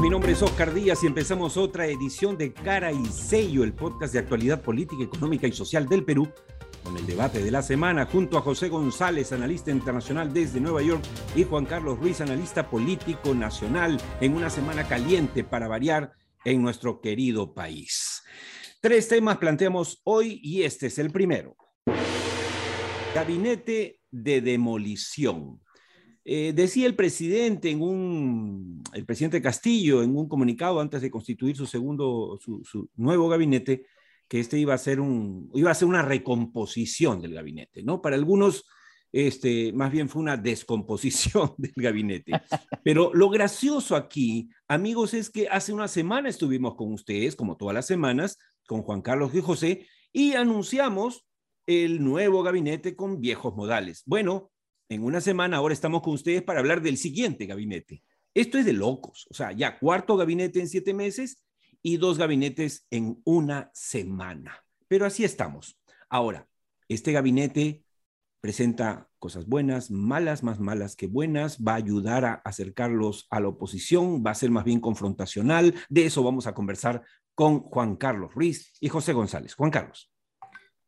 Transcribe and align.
Mi 0.00 0.10
nombre 0.10 0.32
es 0.32 0.42
Oscar 0.42 0.74
Díaz 0.74 1.02
y 1.02 1.06
empezamos 1.06 1.56
otra 1.56 1.86
edición 1.86 2.36
de 2.36 2.52
Cara 2.52 2.92
y 2.92 3.06
Sello, 3.06 3.64
el 3.64 3.72
podcast 3.72 4.12
de 4.12 4.18
actualidad 4.18 4.60
política, 4.60 5.02
económica 5.02 5.46
y 5.46 5.52
social 5.52 5.88
del 5.88 6.04
Perú, 6.04 6.28
con 6.82 6.96
el 6.96 7.06
debate 7.06 7.42
de 7.42 7.50
la 7.50 7.62
semana, 7.62 8.04
junto 8.04 8.36
a 8.36 8.42
José 8.42 8.68
González, 8.68 9.32
analista 9.32 9.70
internacional 9.70 10.32
desde 10.34 10.60
Nueva 10.60 10.82
York, 10.82 11.02
y 11.34 11.44
Juan 11.44 11.64
Carlos 11.64 11.98
Ruiz, 11.98 12.20
analista 12.20 12.68
político 12.68 13.34
nacional, 13.34 13.98
en 14.20 14.34
una 14.34 14.50
semana 14.50 14.86
caliente 14.86 15.44
para 15.44 15.68
variar 15.68 16.12
en 16.44 16.60
nuestro 16.60 17.00
querido 17.00 17.54
país. 17.54 18.22
Tres 18.80 19.08
temas 19.08 19.38
planteamos 19.38 20.02
hoy 20.04 20.40
y 20.42 20.64
este 20.64 20.88
es 20.88 20.98
el 20.98 21.10
primero. 21.10 21.56
Gabinete 23.14 24.00
de 24.10 24.40
demolición. 24.40 25.63
Eh, 26.26 26.54
decía 26.54 26.86
el 26.86 26.96
presidente 26.96 27.70
el 27.70 29.04
presidente 29.04 29.42
Castillo 29.42 30.02
en 30.02 30.16
un 30.16 30.26
comunicado 30.26 30.80
antes 30.80 31.02
de 31.02 31.10
constituir 31.10 31.54
su 31.54 31.66
segundo, 31.66 32.38
su, 32.40 32.88
nuevo 32.96 33.28
gabinete, 33.28 33.84
que 34.26 34.40
este 34.40 34.58
iba 34.58 34.72
a 34.72 34.78
ser 34.78 35.00
iba 35.52 35.70
a 35.70 35.74
ser 35.74 35.86
una 35.86 36.00
recomposición 36.02 37.20
del 37.20 37.34
gabinete, 37.34 37.82
¿no? 37.82 38.00
Para 38.00 38.16
algunos, 38.16 38.64
este, 39.12 39.72
más 39.74 39.92
bien 39.92 40.08
fue 40.08 40.22
una 40.22 40.38
descomposición 40.38 41.52
del 41.58 41.74
gabinete. 41.76 42.32
Pero 42.82 43.12
lo 43.12 43.28
gracioso 43.28 43.94
aquí, 43.94 44.48
amigos, 44.66 45.12
es 45.12 45.28
que 45.28 45.48
hace 45.48 45.74
una 45.74 45.88
semana 45.88 46.30
estuvimos 46.30 46.74
con 46.74 46.90
ustedes, 46.92 47.36
como 47.36 47.58
todas 47.58 47.74
las 47.74 47.86
semanas, 47.86 48.38
con 48.66 48.80
Juan 48.82 49.02
Carlos 49.02 49.34
y 49.34 49.42
José, 49.42 49.86
y 50.10 50.32
anunciamos 50.32 51.26
el 51.66 52.02
nuevo 52.02 52.42
gabinete 52.42 52.96
con 52.96 53.20
viejos 53.20 53.54
modales. 53.54 54.02
Bueno, 54.06 54.50
en 54.88 55.04
una 55.04 55.20
semana 55.20 55.56
ahora 55.56 55.74
estamos 55.74 56.02
con 56.02 56.14
ustedes 56.14 56.42
para 56.42 56.60
hablar 56.60 56.82
del 56.82 56.96
siguiente 56.96 57.46
gabinete. 57.46 58.02
Esto 58.34 58.58
es 58.58 58.64
de 58.64 58.72
locos, 58.72 59.26
o 59.30 59.34
sea, 59.34 59.52
ya 59.52 59.78
cuarto 59.78 60.16
gabinete 60.16 60.60
en 60.60 60.68
siete 60.68 60.92
meses 60.92 61.44
y 61.82 61.98
dos 61.98 62.18
gabinetes 62.18 62.86
en 62.90 63.20
una 63.24 63.70
semana. 63.74 64.64
Pero 64.88 65.06
así 65.06 65.24
estamos. 65.24 65.78
Ahora, 66.08 66.48
este 66.88 67.12
gabinete 67.12 67.84
presenta 68.40 69.08
cosas 69.18 69.46
buenas, 69.46 69.90
malas, 69.90 70.42
más 70.42 70.60
malas 70.60 70.96
que 70.96 71.06
buenas, 71.06 71.58
va 71.58 71.72
a 71.72 71.76
ayudar 71.76 72.24
a 72.24 72.34
acercarlos 72.44 73.26
a 73.30 73.40
la 73.40 73.48
oposición, 73.48 74.22
va 74.24 74.32
a 74.32 74.34
ser 74.34 74.50
más 74.50 74.64
bien 74.64 74.80
confrontacional. 74.80 75.74
De 75.88 76.04
eso 76.04 76.22
vamos 76.22 76.46
a 76.46 76.54
conversar 76.54 77.02
con 77.34 77.60
Juan 77.60 77.96
Carlos 77.96 78.34
Ruiz 78.34 78.72
y 78.80 78.88
José 78.88 79.12
González. 79.12 79.54
Juan 79.54 79.70
Carlos. 79.70 80.13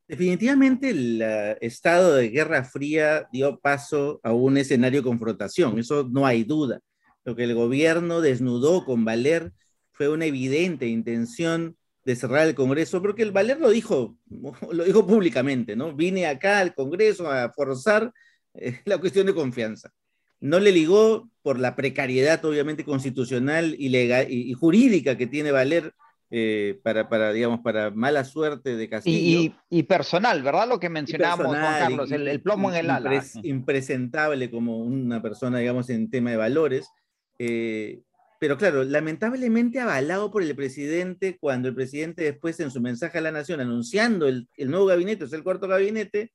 Definitivamente 0.08 0.90
el 0.90 1.20
eh, 1.20 1.58
estado 1.60 2.14
de 2.14 2.28
Guerra 2.28 2.62
Fría 2.62 3.28
dio 3.32 3.58
paso 3.58 4.20
a 4.22 4.32
un 4.32 4.56
escenario 4.56 5.00
de 5.00 5.08
confrontación, 5.08 5.78
eso 5.78 6.08
no 6.08 6.26
hay 6.26 6.44
duda. 6.44 6.80
Lo 7.24 7.34
que 7.34 7.42
el 7.42 7.54
gobierno 7.54 8.20
desnudó 8.20 8.84
con 8.84 9.04
Valer 9.04 9.52
fue 9.90 10.08
una 10.08 10.26
evidente 10.26 10.86
intención 10.86 11.76
de 12.04 12.14
cerrar 12.14 12.46
el 12.46 12.54
Congreso, 12.54 13.02
porque 13.02 13.24
el 13.24 13.32
Valer 13.32 13.58
lo 13.58 13.68
dijo, 13.70 14.16
lo 14.70 14.84
dijo 14.84 15.04
públicamente, 15.04 15.74
¿no? 15.74 15.92
Vine 15.92 16.26
acá 16.26 16.60
al 16.60 16.72
Congreso 16.72 17.28
a 17.28 17.52
forzar 17.52 18.12
eh, 18.54 18.80
la 18.84 18.98
cuestión 18.98 19.26
de 19.26 19.34
confianza. 19.34 19.90
No 20.38 20.60
le 20.60 20.70
ligó 20.70 21.28
por 21.42 21.58
la 21.58 21.74
precariedad, 21.74 22.44
obviamente, 22.44 22.84
constitucional 22.84 23.74
y, 23.76 23.88
legal, 23.88 24.26
y 24.30 24.52
jurídica 24.52 25.16
que 25.16 25.26
tiene 25.26 25.50
Valer 25.50 25.94
eh, 26.30 26.80
para, 26.82 27.08
para, 27.08 27.32
digamos, 27.32 27.60
para 27.60 27.90
mala 27.90 28.24
suerte 28.24 28.76
de 28.76 28.88
Castillo. 28.88 29.54
Y, 29.70 29.82
personal, 29.84 30.42
¿verdad? 30.42 30.68
Lo 30.68 30.80
que 30.80 30.88
mencionamos, 30.88 31.46
Juan 31.46 31.78
Carlos, 31.78 32.10
el, 32.10 32.40
plomo 32.40 32.70
en 32.70 32.76
el 32.76 32.90
ala. 32.90 33.24
Impresentable 33.42 34.50
como 34.50 34.78
una 34.78 35.22
persona, 35.22 35.58
digamos, 35.58 35.88
en 35.90 36.10
tema 36.10 36.30
de 36.30 36.36
valores. 36.36 36.90
Eh, 37.38 38.00
pero 38.38 38.58
claro, 38.58 38.84
lamentablemente 38.84 39.80
avalado 39.80 40.30
por 40.30 40.42
el 40.42 40.54
presidente, 40.54 41.38
cuando 41.38 41.68
el 41.68 41.74
presidente 41.74 42.24
después 42.24 42.58
en 42.60 42.70
su 42.70 42.80
mensaje 42.80 43.18
a 43.18 43.22
la 43.22 43.30
nación 43.30 43.60
anunciando 43.60 44.26
el, 44.26 44.48
el 44.56 44.70
nuevo 44.70 44.86
gabinete, 44.86 45.24
o 45.24 45.28
sea, 45.28 45.38
el 45.38 45.44
cuarto 45.44 45.68
gabinete, 45.68 46.32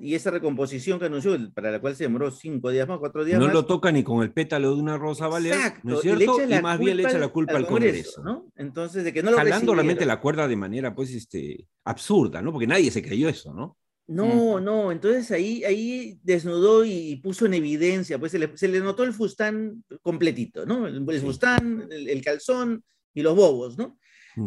y 0.00 0.14
esa 0.14 0.30
recomposición 0.30 0.98
que 0.98 1.06
anunció, 1.06 1.36
para 1.52 1.70
la 1.70 1.80
cual 1.80 1.96
se 1.96 2.04
demoró 2.04 2.30
cinco 2.30 2.70
días 2.70 2.86
más, 2.86 2.98
cuatro 2.98 3.24
días 3.24 3.38
no 3.38 3.46
más. 3.46 3.54
No 3.54 3.60
lo 3.60 3.66
toca 3.66 3.90
ni 3.90 4.04
con 4.04 4.22
el 4.22 4.32
pétalo 4.32 4.74
de 4.74 4.80
una 4.80 4.96
rosa 4.96 5.26
valer, 5.26 5.56
¿no 5.82 5.96
es 5.96 6.00
cierto? 6.02 6.38
Y, 6.40 6.62
más 6.62 6.78
bien 6.78 6.96
le 6.96 7.02
echa 7.02 7.18
la 7.18 7.28
culpa 7.28 7.56
al 7.56 7.66
Congreso. 7.66 8.22
¿no? 8.22 8.46
Entonces, 8.56 9.02
de 9.02 9.12
que 9.12 9.22
no 9.22 9.32
lo 9.32 9.36
Jalando 9.36 9.74
realmente 9.74 10.06
la 10.06 10.20
cuerda 10.20 10.46
de 10.46 10.56
manera, 10.56 10.94
pues, 10.94 11.12
este, 11.12 11.66
absurda, 11.84 12.40
¿no? 12.40 12.52
Porque 12.52 12.66
nadie 12.66 12.90
se 12.90 13.02
creyó 13.02 13.28
eso, 13.28 13.52
¿no? 13.52 13.76
No, 14.06 14.60
no, 14.60 14.92
entonces 14.92 15.30
ahí, 15.30 15.64
ahí 15.64 16.18
desnudó 16.22 16.84
y 16.84 17.16
puso 17.16 17.46
en 17.46 17.54
evidencia, 17.54 18.18
pues 18.18 18.32
se 18.32 18.38
le, 18.38 18.56
se 18.56 18.68
le 18.68 18.80
notó 18.80 19.04
el 19.04 19.12
fustán 19.12 19.84
completito, 20.02 20.66
¿no? 20.66 20.86
El, 20.86 21.20
fustán, 21.20 21.88
el, 21.90 22.08
el, 22.08 22.22
calzón 22.22 22.84
y 23.14 23.22
los 23.22 23.34
bobos, 23.34 23.78
¿no? 23.78 23.98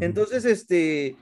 Entonces, 0.02 0.46
este, 0.46 1.16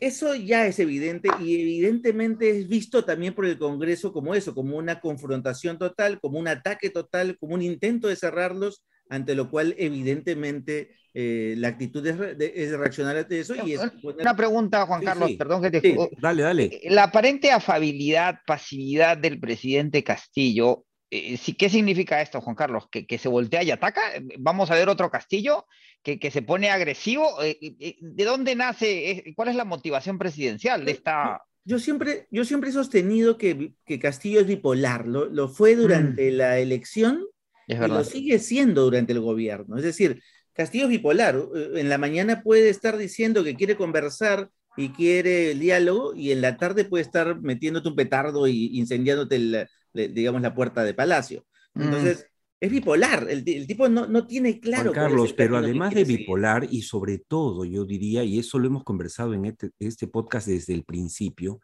eso 0.00 0.34
ya 0.34 0.66
es 0.66 0.78
evidente 0.78 1.28
y 1.40 1.60
evidentemente 1.60 2.50
es 2.50 2.68
visto 2.68 3.04
también 3.04 3.34
por 3.34 3.46
el 3.46 3.58
Congreso 3.58 4.12
como 4.12 4.34
eso, 4.34 4.54
como 4.54 4.76
una 4.76 5.00
confrontación 5.00 5.78
total, 5.78 6.20
como 6.20 6.38
un 6.38 6.48
ataque 6.48 6.90
total, 6.90 7.36
como 7.38 7.54
un 7.54 7.62
intento 7.62 8.08
de 8.08 8.16
cerrarlos, 8.16 8.84
ante 9.10 9.34
lo 9.34 9.50
cual 9.50 9.74
evidentemente 9.76 10.94
eh, 11.14 11.54
la 11.56 11.68
actitud 11.68 12.06
es, 12.06 12.16
de, 12.16 12.76
reaccionar 12.76 13.16
ante 13.16 13.40
eso. 13.40 13.54
Y 13.66 13.72
es, 13.72 13.80
una 14.02 14.36
pregunta, 14.36 14.86
Juan 14.86 15.02
Carlos, 15.02 15.32
perdón 15.36 15.62
que 15.62 15.70
te... 15.70 15.96
dale, 16.20 16.42
dale. 16.42 16.64
Eh, 16.64 16.90
la 16.90 17.04
aparente 17.04 17.50
afabilidad, 17.50 18.38
pasividad 18.46 19.18
del 19.18 19.40
presidente 19.40 20.04
Castillo 20.04 20.84
¿Qué 21.10 21.68
significa 21.70 22.20
esto, 22.20 22.40
Juan 22.40 22.56
Carlos? 22.56 22.88
¿Que, 22.90 23.06
¿Que, 23.06 23.18
se 23.18 23.28
voltea 23.28 23.62
y 23.62 23.70
ataca? 23.70 24.02
¿Vamos 24.38 24.70
a 24.70 24.74
ver 24.74 24.88
otro 24.88 25.10
Castillo 25.10 25.66
que, 26.02 26.18
que 26.18 26.30
se 26.30 26.42
pone 26.42 26.70
agresivo? 26.70 27.42
Eh, 27.42 27.58
eh, 27.60 27.96
¿De 28.00 28.24
dónde 28.24 28.54
nace? 28.54 29.24
¿Cuál 29.34 29.48
es 29.48 29.56
la 29.56 29.64
motivación 29.64 30.18
presidencial 30.18 30.84
de 30.84 30.92
esta...? 30.92 31.42
Yo 31.64 31.78
siempre, 31.78 32.26
yo 32.30 32.44
siempre 32.44 32.70
he 32.70 32.72
sostenido 32.72 33.36
que, 33.36 33.72
que 33.84 33.98
Castillo 33.98 34.40
es 34.40 34.46
bipolar. 34.46 35.06
Lo, 35.06 35.26
lo 35.26 35.48
fue 35.48 35.76
durante 35.76 36.30
mm. 36.30 36.34
la 36.34 36.58
elección 36.58 37.24
y 37.66 37.74
lo 37.74 38.04
sigue 38.04 38.38
siendo 38.38 38.84
durante 38.84 39.12
el 39.12 39.20
gobierno. 39.20 39.76
Es 39.76 39.82
decir, 39.82 40.22
Castillo 40.54 40.84
es 40.84 40.90
bipolar. 40.90 41.38
En 41.74 41.88
la 41.88 41.98
mañana 41.98 42.42
puede 42.42 42.70
estar 42.70 42.96
diciendo 42.96 43.44
que 43.44 43.54
quiere 43.54 43.76
conversar 43.76 44.50
y 44.76 44.90
quiere 44.90 45.50
el 45.50 45.60
diálogo 45.60 46.14
y 46.14 46.32
en 46.32 46.40
la 46.40 46.56
tarde 46.56 46.84
puede 46.84 47.02
estar 47.02 47.40
metiéndote 47.40 47.88
un 47.88 47.96
petardo 47.96 48.46
y 48.46 48.78
incendiándote 48.78 49.36
el, 49.36 49.68
digamos, 50.06 50.40
la 50.40 50.54
puerta 50.54 50.84
de 50.84 50.94
Palacio. 50.94 51.44
Mm. 51.74 51.82
Entonces, 51.82 52.26
es 52.60 52.70
bipolar, 52.70 53.26
el, 53.28 53.44
tipo 53.44 53.88
no, 53.88 54.06
no, 54.06 54.26
tiene 54.26 54.60
claro. 54.60 54.92
Carlos, 54.92 55.32
pero 55.32 55.56
además 55.56 55.94
de 55.94 56.04
bipolar 56.04 56.66
y 56.70 56.82
sobre 56.82 57.18
todo, 57.18 57.64
yo 57.64 57.84
diría, 57.84 58.24
y 58.24 58.38
eso 58.38 58.58
lo 58.58 58.66
hemos 58.66 58.84
conversado 58.84 59.32
en 59.34 59.44
este, 59.44 59.70
este 59.78 60.08
podcast 60.08 60.48
desde 60.48 60.74
el 60.74 60.84
principio, 60.84 61.60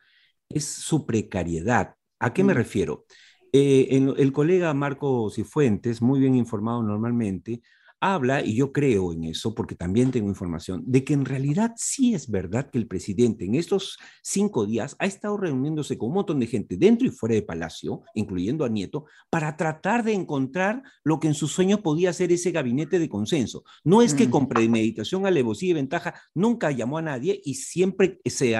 es 0.48 0.64
su 0.64 1.04
precariedad. 1.04 1.94
¿A 2.20 2.32
qué 2.32 2.44
me 2.44 2.54
mm. 2.54 2.56
refiero? 2.56 3.06
Eh, 3.52 3.88
el 4.16 4.32
colega 4.32 4.74
Marco 4.74 5.30
Cifuentes, 5.30 6.02
muy 6.02 6.18
bien 6.18 6.34
informado 6.34 6.82
normalmente, 6.82 7.60
habla, 8.04 8.44
y 8.44 8.54
yo 8.54 8.70
creo 8.70 9.12
en 9.12 9.24
eso 9.24 9.54
porque 9.54 9.74
también 9.74 10.10
tengo 10.10 10.28
información, 10.28 10.82
de 10.86 11.04
que 11.04 11.14
en 11.14 11.24
realidad 11.24 11.72
sí 11.76 12.14
es 12.14 12.30
verdad 12.30 12.70
que 12.70 12.78
el 12.78 12.86
presidente 12.86 13.46
en 13.46 13.54
estos 13.54 13.98
cinco 14.22 14.66
días 14.66 14.94
ha 14.98 15.06
estado 15.06 15.38
reuniéndose 15.38 15.96
con 15.96 16.08
un 16.08 16.16
montón 16.16 16.38
de 16.38 16.46
gente 16.46 16.76
dentro 16.76 17.06
y 17.08 17.10
fuera 17.10 17.34
de 17.34 17.42
Palacio, 17.42 18.02
incluyendo 18.14 18.64
a 18.64 18.68
Nieto, 18.68 19.06
para 19.30 19.56
tratar 19.56 20.04
de 20.04 20.12
encontrar 20.12 20.82
lo 21.02 21.18
que 21.18 21.28
en 21.28 21.34
sus 21.34 21.52
sueños 21.52 21.80
podía 21.80 22.12
ser 22.12 22.30
ese 22.30 22.50
gabinete 22.50 22.98
de 22.98 23.08
consenso. 23.08 23.64
No 23.84 24.02
es 24.02 24.12
que 24.12 24.28
mm. 24.28 24.30
con 24.30 24.48
premeditación, 24.48 25.26
alevosía 25.26 25.70
y 25.70 25.74
ventaja 25.74 26.14
nunca 26.34 26.70
llamó 26.70 26.98
a 26.98 27.02
nadie 27.02 27.40
y 27.44 27.54
siempre 27.54 28.20
se, 28.24 28.54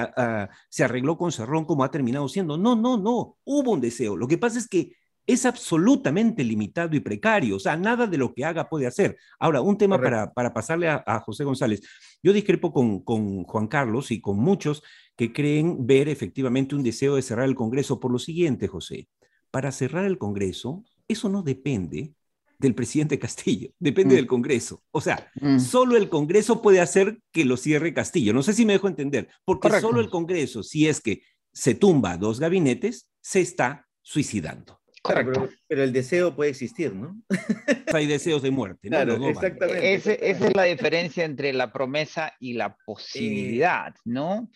se 0.70 0.84
arregló 0.84 1.18
con 1.18 1.32
Cerrón 1.32 1.66
como 1.66 1.84
ha 1.84 1.90
terminado 1.90 2.28
siendo. 2.28 2.56
No, 2.56 2.76
no, 2.76 2.96
no, 2.96 3.36
hubo 3.44 3.72
un 3.72 3.80
deseo. 3.80 4.16
Lo 4.16 4.26
que 4.26 4.38
pasa 4.38 4.58
es 4.58 4.68
que 4.68 4.92
es 5.26 5.46
absolutamente 5.46 6.44
limitado 6.44 6.94
y 6.94 7.00
precario, 7.00 7.56
o 7.56 7.58
sea, 7.58 7.76
nada 7.76 8.06
de 8.06 8.18
lo 8.18 8.34
que 8.34 8.44
haga 8.44 8.68
puede 8.68 8.86
hacer. 8.86 9.16
Ahora, 9.38 9.60
un 9.60 9.78
tema 9.78 10.00
para, 10.00 10.32
para, 10.32 10.52
pasarle 10.52 10.88
a, 10.88 11.20
José 11.20 11.44
González. 11.44 11.82
Yo 12.22 12.32
discrepo 12.32 12.72
con, 12.72 13.00
con, 13.00 13.44
Juan 13.44 13.66
Carlos 13.66 14.10
y 14.10 14.20
con 14.20 14.38
muchos 14.38 14.82
que 15.16 15.32
creen 15.32 15.86
ver 15.86 16.08
efectivamente 16.08 16.74
un 16.74 16.82
deseo 16.82 17.16
de 17.16 17.22
cerrar 17.22 17.46
el 17.46 17.54
Congreso 17.54 18.00
por 18.00 18.10
lo 18.10 18.18
siguiente, 18.18 18.68
José. 18.68 19.08
Para 19.50 19.72
cerrar 19.72 20.04
el 20.04 20.18
Congreso, 20.18 20.84
eso 21.08 21.28
no 21.28 21.42
depende 21.42 22.14
del 22.58 22.74
presidente 22.74 23.18
Castillo, 23.18 23.70
depende 23.78 24.14
mm. 24.14 24.16
del 24.16 24.26
Congreso. 24.26 24.82
O 24.90 25.00
sea, 25.00 25.30
mm. 25.40 25.58
solo 25.58 25.96
el 25.96 26.08
Congreso 26.08 26.60
puede 26.60 26.80
hacer 26.80 27.18
que 27.32 27.44
lo 27.44 27.56
cierre 27.56 27.94
Castillo. 27.94 28.34
No 28.34 28.42
sé 28.42 28.52
si 28.52 28.66
me 28.66 28.74
dejo 28.74 28.88
entender, 28.88 29.28
porque 29.44 29.70
solo 29.80 30.00
el 30.00 30.10
Congreso, 30.10 30.62
si 30.62 30.86
es 30.86 31.00
que 31.00 31.22
se 31.52 31.74
tumba 31.74 32.16
dos 32.18 32.40
gabinetes, 32.40 33.08
se 33.20 33.40
está 33.40 33.86
suicidando. 34.02 34.80
Pero, 35.06 35.48
el 35.68 35.92
deseo 35.92 36.34
puede 36.34 36.50
existir, 36.50 36.94
¿no? 36.94 37.20
Hay 37.94 38.06
deseos 38.06 38.42
de 38.42 38.50
muerte, 38.50 38.88
¿no? 38.88 38.96
Claro, 38.96 39.28
exactamente. 39.28 39.94
esa 39.94 40.12
es 40.12 40.56
la 40.56 40.62
diferencia 40.64 41.24
entre 41.24 41.52
la 41.52 41.72
promesa 41.72 42.32
y 42.40 42.54
la 42.54 42.76
posibilidad, 42.86 43.94
¿no? 44.04 44.50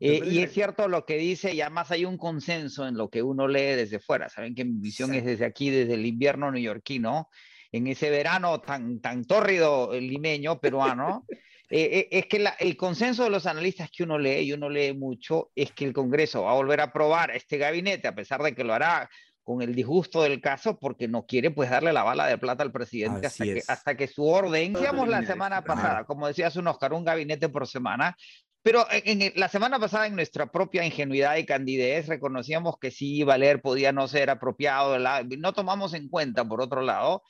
Eh, 0.00 0.20
y 0.26 0.40
es 0.40 0.52
cierto 0.52 0.88
lo 0.88 1.06
que 1.06 1.16
dice, 1.16 1.54
y 1.54 1.62
además 1.62 1.90
hay 1.90 2.04
un 2.04 2.18
consenso 2.18 2.86
en 2.86 2.96
lo 2.96 3.08
que 3.08 3.22
uno 3.22 3.48
lee 3.48 3.76
desde 3.76 4.00
fuera. 4.00 4.28
Saben 4.28 4.54
que 4.54 4.64
mi 4.64 4.78
visión 4.78 5.14
es 5.14 5.24
desde 5.24 5.46
aquí, 5.46 5.70
desde 5.70 5.94
el 5.94 6.04
invierno 6.04 6.50
neoyorquino. 6.50 7.30
en 7.72 7.86
ese 7.86 8.10
verano 8.10 8.60
tan, 8.60 9.00
tan 9.00 9.24
tórrido 9.24 9.98
limeño 9.98 10.60
peruano, 10.60 11.24
eh, 11.70 12.08
es 12.10 12.26
que 12.26 12.44
el 12.58 12.76
consenso 12.76 13.24
de 13.24 13.30
los 13.30 13.46
analistas 13.46 13.90
que 13.90 14.02
uno 14.02 14.18
lee, 14.18 14.40
y 14.40 14.52
uno 14.52 14.68
lee 14.68 14.92
mucho, 14.92 15.50
es 15.54 15.72
que 15.72 15.86
el 15.86 15.92
Congreso 15.92 16.42
va 16.42 16.52
a 16.52 16.56
volver 16.56 16.80
a 16.80 16.84
aprobar 16.84 17.30
este 17.30 17.56
gabinete, 17.56 18.06
a 18.06 18.14
pesar 18.14 18.42
de 18.42 18.54
que 18.54 18.62
lo 18.62 18.74
hará 18.74 19.08
con 19.44 19.60
el 19.62 19.74
disgusto 19.74 20.22
del 20.22 20.40
caso 20.40 20.78
porque 20.78 21.06
no 21.06 21.26
quiere 21.26 21.50
pues 21.50 21.70
darle 21.70 21.92
la 21.92 22.02
bala 22.02 22.26
de 22.26 22.38
plata 22.38 22.62
al 22.62 22.72
presidente 22.72 23.26
hasta 23.26 23.44
que, 23.44 23.62
hasta 23.68 23.96
que, 23.96 24.08
su 24.08 24.26
orden, 24.26 24.72
decíamos 24.72 25.06
la 25.06 25.24
semana 25.24 25.62
pasada, 25.62 26.04
como 26.04 26.26
decía 26.26 26.50
un 26.56 26.66
Oscar, 26.66 26.94
un 26.94 27.04
gabinete 27.04 27.48
por 27.50 27.66
semana, 27.68 28.16
pero 28.62 28.86
en, 28.90 29.30
la 29.36 29.48
semana 29.48 29.78
pasada 29.78 30.06
en 30.06 30.16
nuestra 30.16 30.50
propia 30.50 30.86
ingenuidad 30.86 31.36
y 31.36 31.44
candidez 31.44 32.08
reconocíamos 32.08 32.78
que 32.80 32.90
sí, 32.90 33.22
Valer 33.22 33.60
podía 33.60 33.92
no 33.92 34.08
ser 34.08 34.30
apropiado, 34.30 34.98
no 34.98 35.52
tomamos 35.52 35.92
en 35.92 36.08
cuenta, 36.08 36.48
por 36.48 36.62
otro 36.62 36.80
lado, 36.80 37.22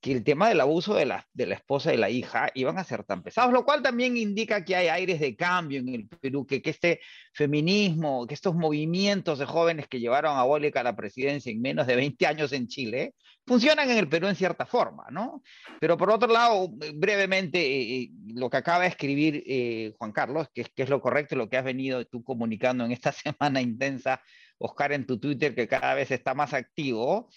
que 0.00 0.12
el 0.12 0.24
tema 0.24 0.48
del 0.48 0.60
abuso 0.60 0.94
de 0.94 1.04
la, 1.04 1.26
de 1.34 1.46
la 1.46 1.54
esposa 1.54 1.92
y 1.92 1.98
la 1.98 2.08
hija 2.08 2.50
iban 2.54 2.78
a 2.78 2.84
ser 2.84 3.04
tan 3.04 3.22
pesados, 3.22 3.52
lo 3.52 3.64
cual 3.64 3.82
también 3.82 4.16
indica 4.16 4.64
que 4.64 4.74
hay 4.74 4.88
aires 4.88 5.20
de 5.20 5.36
cambio 5.36 5.80
en 5.80 5.88
el 5.90 6.08
Perú, 6.08 6.46
que, 6.46 6.62
que 6.62 6.70
este 6.70 7.00
feminismo, 7.34 8.26
que 8.26 8.34
estos 8.34 8.54
movimientos 8.54 9.38
de 9.38 9.44
jóvenes 9.44 9.88
que 9.88 10.00
llevaron 10.00 10.38
a 10.38 10.42
Bólica 10.44 10.80
a 10.80 10.84
la 10.84 10.96
presidencia 10.96 11.52
en 11.52 11.60
menos 11.60 11.86
de 11.86 11.96
20 11.96 12.26
años 12.26 12.52
en 12.52 12.66
Chile, 12.66 13.14
funcionan 13.46 13.90
en 13.90 13.98
el 13.98 14.08
Perú 14.08 14.28
en 14.28 14.36
cierta 14.36 14.64
forma, 14.64 15.06
¿no? 15.10 15.42
Pero 15.80 15.96
por 15.98 16.10
otro 16.10 16.32
lado, 16.32 16.68
brevemente, 16.94 17.58
eh, 17.60 18.02
eh, 18.02 18.10
lo 18.34 18.48
que 18.48 18.56
acaba 18.56 18.84
de 18.84 18.88
escribir 18.88 19.42
eh, 19.46 19.92
Juan 19.98 20.12
Carlos, 20.12 20.48
que, 20.54 20.64
que 20.64 20.82
es 20.84 20.88
lo 20.88 21.00
correcto, 21.00 21.36
lo 21.36 21.48
que 21.48 21.58
has 21.58 21.64
venido 21.64 22.04
tú 22.06 22.22
comunicando 22.24 22.84
en 22.84 22.92
esta 22.92 23.12
semana 23.12 23.60
intensa, 23.60 24.22
Oscar, 24.56 24.92
en 24.92 25.06
tu 25.06 25.18
Twitter, 25.18 25.54
que 25.54 25.68
cada 25.68 25.94
vez 25.94 26.10
está 26.10 26.32
más 26.32 26.54
activo, 26.54 27.28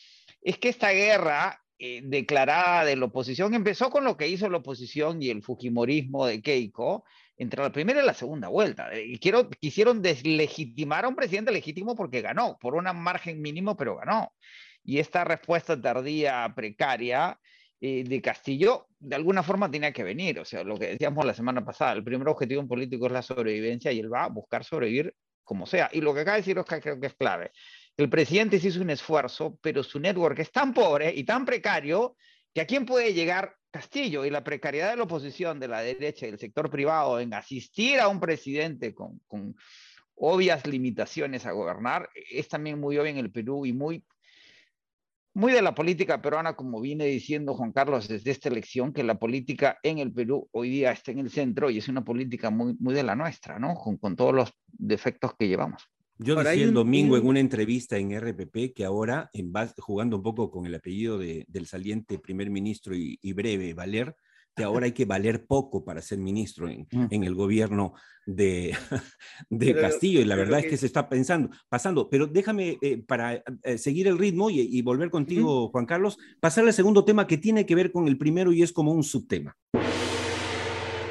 es 0.41 0.57
que 0.57 0.69
esta 0.69 0.91
guerra 0.91 1.62
eh, 1.79 2.01
declarada 2.03 2.85
de 2.85 2.95
la 2.95 3.05
oposición 3.05 3.53
empezó 3.53 3.89
con 3.89 4.03
lo 4.03 4.15
que 4.15 4.27
hizo 4.27 4.49
la 4.49 4.57
oposición 4.57 5.21
y 5.21 5.29
el 5.29 5.41
fujimorismo 5.41 6.25
de 6.25 6.41
Keiko 6.41 7.03
entre 7.37 7.61
la 7.61 7.71
primera 7.71 8.01
y 8.01 8.05
la 8.05 8.13
segunda 8.13 8.47
vuelta. 8.47 8.93
Eh, 8.93 9.17
quiero, 9.19 9.49
quisieron 9.49 10.01
deslegitimar 10.01 11.05
a 11.05 11.07
un 11.07 11.15
presidente 11.15 11.51
legítimo 11.51 11.95
porque 11.95 12.21
ganó, 12.21 12.57
por 12.59 12.75
un 12.75 12.85
margen 13.01 13.41
mínimo, 13.41 13.75
pero 13.75 13.97
ganó. 13.97 14.33
Y 14.83 14.99
esta 14.99 15.23
respuesta 15.23 15.79
tardía, 15.81 16.51
precaria, 16.55 17.39
eh, 17.85 18.05
de 18.05 18.21
Castillo, 18.21 18.87
de 18.97 19.15
alguna 19.17 19.43
forma 19.43 19.69
tenía 19.69 19.91
que 19.91 20.03
venir. 20.03 20.39
O 20.39 20.45
sea, 20.45 20.63
lo 20.63 20.77
que 20.77 20.87
decíamos 20.87 21.25
la 21.25 21.33
semana 21.33 21.65
pasada, 21.65 21.91
el 21.91 22.03
primer 22.03 22.27
objetivo 22.29 22.65
político 22.65 23.07
es 23.07 23.11
la 23.11 23.21
sobrevivencia 23.21 23.91
y 23.91 23.99
él 23.99 24.13
va 24.13 24.23
a 24.23 24.29
buscar 24.29 24.63
sobrevivir 24.63 25.13
como 25.43 25.65
sea. 25.65 25.89
Y 25.91 25.99
lo 25.99 26.13
que 26.13 26.21
acaba 26.21 26.35
de 26.35 26.41
decir 26.43 26.57
Oscar 26.57 26.81
creo 26.81 26.97
que 26.99 27.07
es 27.07 27.13
clave. 27.15 27.51
El 27.95 28.09
presidente 28.09 28.59
se 28.59 28.69
hizo 28.69 28.81
un 28.81 28.89
esfuerzo, 28.89 29.59
pero 29.61 29.83
su 29.83 29.99
network 29.99 30.39
es 30.39 30.51
tan 30.51 30.73
pobre 30.73 31.13
y 31.13 31.23
tan 31.23 31.45
precario 31.45 32.15
que 32.53 32.61
a 32.61 32.67
quién 32.67 32.85
puede 32.85 33.13
llegar 33.13 33.55
Castillo 33.73 34.23
y 34.23 34.29
la 34.29 34.43
precariedad 34.43 34.91
de 34.91 34.97
la 34.97 35.03
oposición 35.03 35.59
de 35.59 35.67
la 35.67 35.81
derecha 35.81 36.27
y 36.27 36.31
del 36.31 36.39
sector 36.39 36.69
privado 36.69 37.19
en 37.19 37.33
asistir 37.33 37.99
a 37.99 38.07
un 38.07 38.19
presidente 38.19 38.93
con, 38.93 39.19
obvias 40.15 40.67
limitaciones 40.67 41.47
a 41.47 41.51
gobernar 41.51 42.09
es 42.31 42.47
también 42.47 42.79
muy 42.79 42.97
obvio 42.99 43.09
en 43.09 43.17
el 43.17 43.31
Perú 43.31 43.65
y 43.65 43.73
muy 43.73 44.03
muy 45.35 45.51
de 45.51 45.63
la 45.63 45.73
política 45.73 46.21
peruana, 46.21 46.55
como 46.55 46.79
viene 46.79 47.05
diciendo 47.05 47.55
Juan 47.55 47.71
Carlos 47.71 48.07
desde 48.07 48.29
esta 48.29 48.49
elección, 48.49 48.93
que 48.93 49.01
la 49.01 49.17
política 49.17 49.79
en 49.81 49.97
el 49.97 50.13
Perú 50.13 50.47
hoy 50.51 50.69
día 50.69 50.91
está 50.91 51.09
en 51.09 51.17
el 51.17 51.31
centro 51.31 51.71
y 51.71 51.79
es 51.79 51.87
una 51.87 52.03
política 52.03 52.51
muy, 52.51 52.75
muy 52.79 52.93
de 52.93 53.01
la 53.01 53.15
nuestra, 53.15 53.57
¿no? 53.57 53.73
Con 53.73 54.15
todos 54.15 54.31
los 54.31 54.53
defectos 54.67 55.33
que 55.35 55.47
llevamos. 55.47 55.89
Yo 56.17 56.35
decía 56.35 56.63
el 56.63 56.73
domingo 56.73 57.17
en 57.17 57.25
una 57.25 57.39
entrevista 57.39 57.97
en 57.97 58.17
RPP 58.19 58.73
que 58.75 58.85
ahora, 58.85 59.29
en 59.33 59.51
jugando 59.77 60.17
un 60.17 60.23
poco 60.23 60.51
con 60.51 60.65
el 60.65 60.75
apellido 60.75 61.17
del 61.17 61.65
saliente 61.65 62.19
primer 62.19 62.49
ministro 62.49 62.95
y, 62.95 63.33
breve, 63.33 63.73
Valer, 63.73 64.15
que 64.55 64.63
ahora 64.63 64.85
hay 64.85 64.91
que 64.91 65.05
valer 65.05 65.47
poco 65.47 65.83
para 65.83 66.01
ser 66.01 66.19
ministro 66.19 66.69
en, 66.69 66.87
mm. 66.91 67.23
el 67.23 67.33
gobierno 67.33 67.93
de, 68.25 68.77
de 69.49 69.75
Castillo. 69.75 70.21
Y 70.21 70.25
la 70.25 70.35
verdad 70.35 70.59
es 70.59 70.67
que, 70.67 70.77
se 70.77 70.85
está 70.85 71.09
pensando, 71.09 71.49
pasando. 71.69 72.07
Pero 72.07 72.27
déjame, 72.27 72.77
eh, 72.81 72.97
para 72.97 73.43
eh, 73.63 73.77
seguir 73.79 74.07
el 74.07 74.19
ritmo 74.19 74.51
y, 74.51 74.81
volver 74.83 75.09
contigo, 75.09 75.69
Juan 75.69 75.87
Carlos, 75.87 76.19
pasar 76.39 76.65
al 76.65 76.73
segundo 76.73 77.03
tema 77.03 77.25
que 77.25 77.37
tiene 77.39 77.65
que 77.65 77.73
ver 77.75 77.91
con 77.91 78.07
el 78.07 78.19
primero 78.19 78.53
y 78.53 78.61
es 78.61 78.71
como 78.71 78.91
un 78.91 79.03
subtema. 79.03 79.57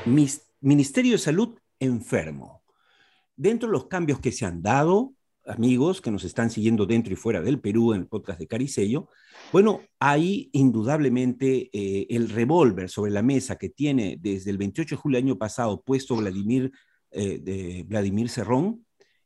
Mis, 0.07 0.43
Ministerio 0.61 1.13
de 1.13 1.19
Salud 1.19 1.59
enfermo 1.81 2.62
dentro 3.37 3.69
de 3.69 3.73
los 3.73 3.87
cambios 3.87 4.21
que 4.21 4.33
se 4.33 4.45
han 4.45 4.63
dado, 4.63 5.15
amigos 5.45 6.01
que 6.01 6.11
nos 6.11 6.25
están 6.25 6.51
siguiendo 6.51 6.87
dentro 6.87 7.13
y 7.13 7.17
fuera 7.17 7.41
del 7.41 7.61
Perú 7.61 7.93
en 7.93 8.03
el 8.03 8.07
podcast 8.07 8.39
de 8.39 8.47
Caricello, 8.47 9.09
bueno, 9.53 9.81
hay 9.99 10.51
indudablemente 10.53 11.71
eh, 11.73 12.07
el 12.11 12.29
revólver 12.29 12.89
sobre 12.89 13.11
la 13.11 13.23
mesa 13.23 13.57
que 13.57 13.71
tiene 13.71 14.17
desde 14.21 14.51
el 14.51 14.59
28 14.59 14.95
de 14.95 15.01
julio 15.01 15.17
del 15.17 15.27
año 15.27 15.39
pasado 15.39 15.83
puesto 15.83 16.17
Vladimir, 16.17 16.71
eh, 17.11 17.85
Vladimir 17.87 18.29
Cerrón, 18.29 18.85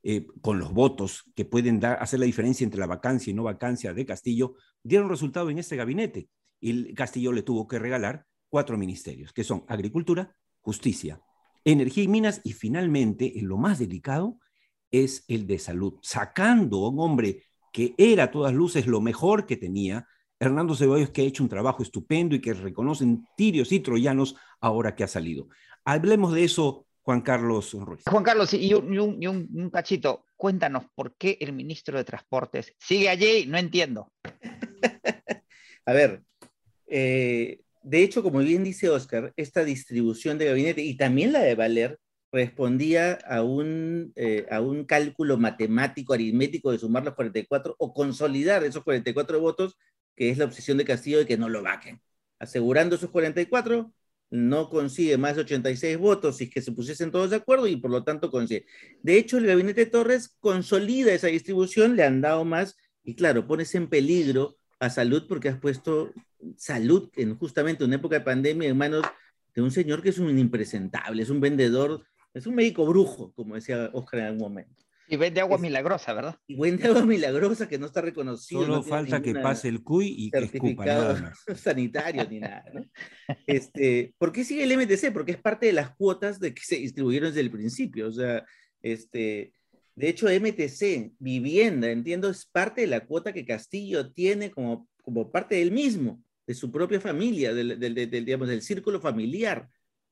eh, 0.08 0.24
con 0.40 0.60
los 0.60 0.72
votos 0.72 1.24
que 1.34 1.44
pueden 1.44 1.80
dar, 1.80 2.00
hacer 2.00 2.20
la 2.20 2.26
diferencia 2.26 2.62
entre 2.62 2.78
la 2.78 2.86
vacancia 2.86 3.32
y 3.32 3.34
no 3.34 3.42
vacancia 3.42 3.92
de 3.92 4.06
Castillo, 4.06 4.54
dieron 4.80 5.08
resultado 5.08 5.50
en 5.50 5.58
este 5.58 5.74
gabinete. 5.74 6.28
Y 6.60 6.94
Castillo 6.94 7.32
le 7.32 7.42
tuvo 7.42 7.66
que 7.66 7.80
regalar 7.80 8.24
cuatro 8.48 8.78
ministerios, 8.78 9.32
que 9.32 9.42
son 9.42 9.64
Agricultura, 9.66 10.36
Justicia, 10.60 11.20
energía 11.72 12.04
y 12.04 12.08
minas, 12.08 12.40
y 12.44 12.52
finalmente, 12.52 13.38
en 13.38 13.48
lo 13.48 13.58
más 13.58 13.78
delicado, 13.78 14.38
es 14.90 15.24
el 15.28 15.46
de 15.46 15.58
salud, 15.58 15.94
sacando 16.00 16.86
a 16.86 16.90
un 16.90 17.00
hombre 17.00 17.42
que 17.72 17.94
era 17.98 18.24
a 18.24 18.30
todas 18.30 18.54
luces 18.54 18.86
lo 18.86 19.00
mejor 19.00 19.46
que 19.46 19.56
tenía, 19.56 20.06
Hernando 20.38 20.74
Ceballos, 20.74 21.10
que 21.10 21.22
ha 21.22 21.24
hecho 21.24 21.42
un 21.42 21.48
trabajo 21.48 21.82
estupendo 21.82 22.34
y 22.34 22.40
que 22.40 22.54
reconocen 22.54 23.26
tirios 23.36 23.72
y 23.72 23.80
troyanos 23.80 24.36
ahora 24.60 24.94
que 24.94 25.04
ha 25.04 25.08
salido. 25.08 25.48
Hablemos 25.84 26.32
de 26.32 26.44
eso, 26.44 26.86
Juan 27.02 27.20
Carlos 27.20 27.72
Ruiz. 27.74 28.02
Juan 28.06 28.24
Carlos, 28.24 28.54
y 28.54 28.72
un, 28.72 29.70
cachito, 29.70 30.24
cuéntanos 30.36 30.84
por 30.94 31.16
qué 31.16 31.36
el 31.40 31.52
ministro 31.52 31.98
de 31.98 32.04
Transportes 32.04 32.74
sigue 32.78 33.08
allí, 33.08 33.46
no 33.46 33.58
entiendo. 33.58 34.12
a 35.86 35.92
ver, 35.92 36.22
eh, 36.86 37.60
de 37.86 38.02
hecho, 38.02 38.22
como 38.24 38.40
bien 38.40 38.64
dice 38.64 38.88
Oscar, 38.88 39.32
esta 39.36 39.64
distribución 39.64 40.38
de 40.38 40.46
gabinete 40.46 40.82
y 40.82 40.96
también 40.96 41.32
la 41.32 41.38
de 41.40 41.54
Valer 41.54 42.00
respondía 42.32 43.12
a 43.12 43.44
un, 43.44 44.12
eh, 44.16 44.44
a 44.50 44.60
un 44.60 44.84
cálculo 44.84 45.38
matemático, 45.38 46.12
aritmético 46.12 46.72
de 46.72 46.78
sumar 46.80 47.04
los 47.04 47.14
44 47.14 47.76
o 47.78 47.94
consolidar 47.94 48.64
esos 48.64 48.82
44 48.82 49.40
votos, 49.40 49.78
que 50.16 50.30
es 50.30 50.38
la 50.38 50.46
obsesión 50.46 50.78
de 50.78 50.84
Castillo 50.84 51.18
de 51.18 51.26
que 51.26 51.38
no 51.38 51.48
lo 51.48 51.62
vaquen. 51.62 52.00
Asegurando 52.40 52.96
esos 52.96 53.10
44, 53.10 53.92
no 54.30 54.68
consigue 54.68 55.16
más 55.16 55.36
de 55.36 55.42
86 55.42 55.96
votos 55.96 56.38
si 56.38 56.44
es 56.44 56.50
que 56.50 56.62
se 56.62 56.72
pusiesen 56.72 57.12
todos 57.12 57.30
de 57.30 57.36
acuerdo 57.36 57.68
y 57.68 57.76
por 57.76 57.92
lo 57.92 58.02
tanto 58.02 58.32
consigue. 58.32 58.66
De 59.00 59.16
hecho, 59.16 59.38
el 59.38 59.46
gabinete 59.46 59.86
Torres 59.86 60.34
consolida 60.40 61.12
esa 61.12 61.28
distribución, 61.28 61.94
le 61.94 62.02
han 62.02 62.20
dado 62.20 62.44
más 62.44 62.76
y 63.04 63.14
claro, 63.14 63.46
pones 63.46 63.72
en 63.76 63.88
peligro 63.88 64.58
a 64.78 64.90
salud 64.90 65.26
porque 65.28 65.48
has 65.48 65.58
puesto 65.58 66.12
salud 66.56 67.10
en 67.16 67.36
justamente 67.36 67.84
una 67.84 67.96
época 67.96 68.18
de 68.18 68.24
pandemia 68.24 68.68
en 68.68 68.76
manos 68.76 69.04
de 69.54 69.62
un 69.62 69.70
señor 69.70 70.02
que 70.02 70.10
es 70.10 70.18
un 70.18 70.38
impresentable, 70.38 71.22
es 71.22 71.30
un 71.30 71.40
vendedor, 71.40 72.04
es 72.34 72.46
un 72.46 72.54
médico 72.54 72.86
brujo, 72.86 73.32
como 73.34 73.54
decía 73.54 73.90
Oscar 73.92 74.20
en 74.20 74.26
algún 74.26 74.42
momento. 74.42 74.86
Y 75.08 75.16
vende 75.16 75.40
agua 75.40 75.56
milagrosa, 75.58 76.12
¿verdad? 76.12 76.36
Y 76.48 76.58
vende 76.58 76.88
agua 76.88 77.06
milagrosa 77.06 77.68
que 77.68 77.78
no 77.78 77.86
está 77.86 78.00
reconocido. 78.00 78.62
Solo 78.62 78.82
falta 78.82 79.22
que 79.22 79.34
pase 79.34 79.68
el 79.68 79.82
CUI 79.82 80.14
y 80.18 80.30
que 80.30 80.40
certificado 80.40 81.16
sanitario 81.54 82.26
ni 82.28 82.40
nada. 82.40 82.64
¿no? 82.74 82.84
Este, 83.46 84.14
¿Por 84.18 84.32
qué 84.32 84.44
sigue 84.44 84.64
el 84.64 84.76
MTC? 84.76 85.12
Porque 85.12 85.32
es 85.32 85.38
parte 85.38 85.66
de 85.66 85.72
las 85.72 85.94
cuotas 85.94 86.40
de 86.40 86.52
que 86.52 86.62
se 86.62 86.76
distribuyeron 86.76 87.28
desde 87.28 87.40
el 87.40 87.52
principio. 87.52 88.08
O 88.08 88.12
sea, 88.12 88.44
este, 88.82 89.52
de 89.96 90.10
hecho, 90.10 90.28
MTC, 90.28 91.14
vivienda, 91.18 91.90
entiendo, 91.90 92.28
es 92.28 92.44
parte 92.44 92.82
de 92.82 92.86
la 92.86 93.06
cuota 93.06 93.32
que 93.32 93.46
Castillo 93.46 94.12
tiene 94.12 94.50
como, 94.50 94.86
como 95.02 95.32
parte 95.32 95.54
del 95.54 95.72
mismo 95.72 96.22
de 96.46 96.54
su 96.54 96.70
propia 96.70 97.00
familia, 97.00 97.54
del, 97.54 97.94
digamos, 98.10 98.48
del 98.48 98.60
círculo 98.60 99.00
familiar. 99.00 99.68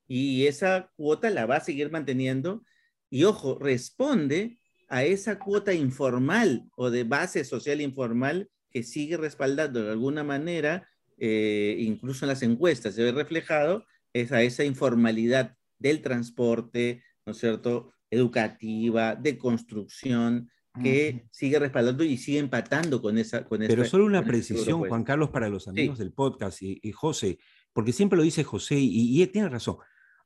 Y 0.07 0.47
esa 0.47 0.91
cuota 0.95 1.29
la 1.29 1.45
va 1.45 1.57
a 1.57 1.63
seguir 1.63 1.91
manteniendo. 1.91 2.63
Y 3.11 3.25
ojo, 3.25 3.59
responde 3.59 4.57
a 4.89 5.05
esa 5.05 5.37
cuota 5.37 5.73
informal 5.73 6.65
o 6.75 6.89
de 6.89 7.03
base 7.03 7.45
social 7.45 7.79
informal 7.79 8.49
que 8.71 8.81
sigue 8.81 9.17
respaldando 9.17 9.83
de 9.83 9.91
alguna 9.91 10.23
manera, 10.23 10.89
eh, 11.19 11.77
incluso 11.79 12.25
en 12.25 12.29
las 12.29 12.41
encuestas 12.41 12.95
se 12.95 13.03
ve 13.03 13.11
reflejado, 13.11 13.85
es 14.13 14.31
a 14.31 14.41
esa 14.41 14.63
informalidad 14.63 15.55
del 15.77 16.01
transporte, 16.01 17.03
¿no 17.25 17.33
es 17.33 17.37
cierto?, 17.37 17.93
educativa, 18.09 19.15
de 19.15 19.37
construcción, 19.37 20.49
que 20.81 21.27
sigue 21.31 21.57
respaldando 21.57 22.03
y 22.03 22.17
sigue 22.17 22.39
empatando 22.39 23.01
con 23.01 23.17
esa... 23.17 23.45
Con 23.45 23.59
Pero 23.59 23.85
solo 23.85 24.05
una 24.05 24.23
precisión, 24.23 24.87
Juan 24.87 25.03
Carlos, 25.03 25.29
para 25.29 25.47
los 25.47 25.67
amigos 25.67 25.97
del 25.97 26.11
podcast 26.11 26.61
y, 26.61 26.91
José, 26.91 27.37
porque 27.71 27.93
siempre 27.93 28.17
lo 28.17 28.23
dice 28.23 28.43
José 28.43 28.75
y, 28.75 29.21
y 29.21 29.27
tiene 29.27 29.49
razón. 29.49 29.77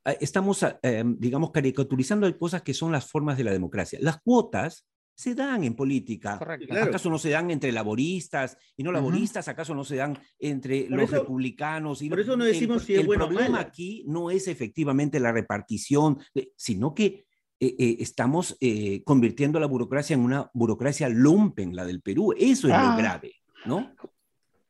Ah, 0.05 0.13
estamos, 0.19 0.65
em, 0.81 1.17
digamos, 1.19 1.51
caricaturizando 1.51 2.37
cosas 2.37 2.61
que 2.61 2.73
son 2.73 2.91
las 2.91 3.05
formas 3.05 3.37
de 3.37 3.43
la 3.43 3.51
democracia. 3.51 3.99
Las 4.01 4.21
cuotas 4.21 4.85
se 5.13 5.35
dan 5.35 5.65
en 5.65 5.75
política. 5.75 6.39
¿Acaso 6.81 7.09
no 7.09 7.19
se 7.19 7.29
dan 7.29 7.51
entre 7.51 7.73
laboristas 7.73 8.57
y 8.77 8.83
no 8.83 8.93
laboristas? 8.93 9.49
¿Acaso 9.49 9.75
no 9.75 9.83
se 9.83 9.97
dan 9.97 10.17
entre 10.39 10.87
los 10.89 11.11
republicanos? 11.11 12.01
Y 12.01 12.09
por 12.09 12.21
eso 12.21 12.37
no 12.37 12.45
decimos 12.45 12.83
el, 12.83 12.87
si 12.87 12.93
es 12.93 12.99
el 13.01 13.05
bueno 13.05 13.27
problema 13.27 13.59
aquí 13.59 14.05
no 14.07 14.31
es 14.31 14.47
efectivamente 14.47 15.19
la 15.19 15.33
repartición, 15.33 16.19
sino 16.55 16.93
que 16.93 17.25
eh, 17.59 17.75
eh, 17.77 17.97
estamos 17.99 18.55
eh, 18.61 19.03
convirtiendo 19.03 19.59
la 19.59 19.65
burocracia 19.67 20.13
en 20.13 20.21
una 20.21 20.49
burocracia 20.53 21.09
lumpen, 21.09 21.75
la 21.75 21.85
del 21.85 22.01
Perú. 22.01 22.33
Eso 22.37 22.67
es 22.67 22.73
lo 22.73 22.79
Ah. 22.79 22.95
grave, 22.97 23.33
¿no? 23.65 23.93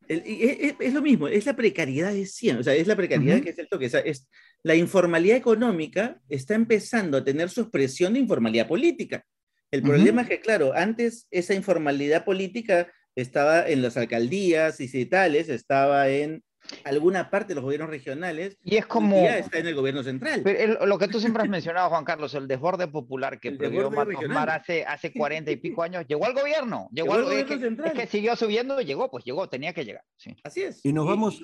El- 0.07 0.23
y 0.25 0.75
es, 0.79 0.93
lo 0.93 1.01
mismo, 1.03 1.27
es 1.27 1.45
la 1.45 1.55
precariedad 1.55 2.11
de 2.11 2.25
siempre, 2.25 2.61
o 2.61 2.63
sea, 2.63 2.73
es 2.73 2.87
la 2.87 2.95
precariedad 2.95 3.41
que 3.41 3.51
es 3.51 3.59
el 3.59 3.69
toque, 3.69 3.85
o 3.85 3.89
sea, 3.89 3.99
es, 3.99 4.27
la 4.63 4.73
informalidad 4.75 5.37
económica 5.37 6.19
está 6.29 6.55
empezando 6.55 7.17
a 7.17 7.23
tener 7.23 7.49
su 7.51 7.61
expresión 7.61 8.13
de 8.13 8.19
informalidad 8.19 8.67
política. 8.67 9.23
El 9.71 9.83
problema 9.83 10.23
es 10.23 10.27
que, 10.29 10.39
claro, 10.39 10.73
antes 10.75 11.27
esa 11.29 11.53
informalidad 11.53 12.25
política 12.25 12.91
estaba 13.15 13.69
en 13.69 13.83
las 13.83 13.97
alcaldías 13.97 14.79
distritales, 14.79 15.47
estaba 15.47 16.09
en 16.09 16.43
alguna 16.83 17.29
parte 17.29 17.49
de 17.49 17.55
los 17.55 17.63
gobiernos 17.63 17.89
regionales, 17.89 18.57
Y 18.63 18.77
es 18.77 18.85
y 18.85 18.87
como... 18.87 19.21
ya 19.23 19.37
está 19.39 19.59
en 19.59 19.67
el 19.67 19.75
gobierno 19.75 20.03
central. 20.03 20.41
Pero 20.43 20.59
el- 20.83 20.89
lo 20.89 20.97
que 20.99 21.07
tú 21.07 21.19
siempre 21.19 21.43
has 21.43 21.49
mencionado, 21.49 21.89
Juan 21.89 22.05
Carlos, 22.05 22.33
el 22.35 22.47
desborde 22.47 22.87
popular 22.87 23.39
que 23.39 23.51
desborde 23.51 23.89
Matos 23.95 24.07
regional. 24.13 24.33
Mar 24.35 24.49
hace, 24.49 24.85
hace 24.85 25.11
cuarenta 25.13 25.51
y 25.51 25.55
pico 25.57 25.83
años, 25.83 26.05
llegó 26.07 26.25
al 26.25 26.33
gobierno. 26.33 26.89
Llegó, 26.91 27.07
Llegó 27.07 27.13
al 27.15 27.19
es, 27.21 27.25
gobierno 27.27 27.47
que, 27.55 27.59
central. 27.59 27.87
es 27.87 27.93
que 27.93 28.07
siguió 28.07 28.35
subiendo, 28.35 28.79
llegó, 28.81 29.09
pues 29.09 29.23
llegó, 29.25 29.47
tenía 29.49 29.73
que 29.73 29.85
llegar. 29.85 30.03
sí. 30.15 30.35
Así 30.43 30.61
es. 30.63 30.83
Y 30.85 30.93
nos 30.93 31.05
vamos, 31.07 31.41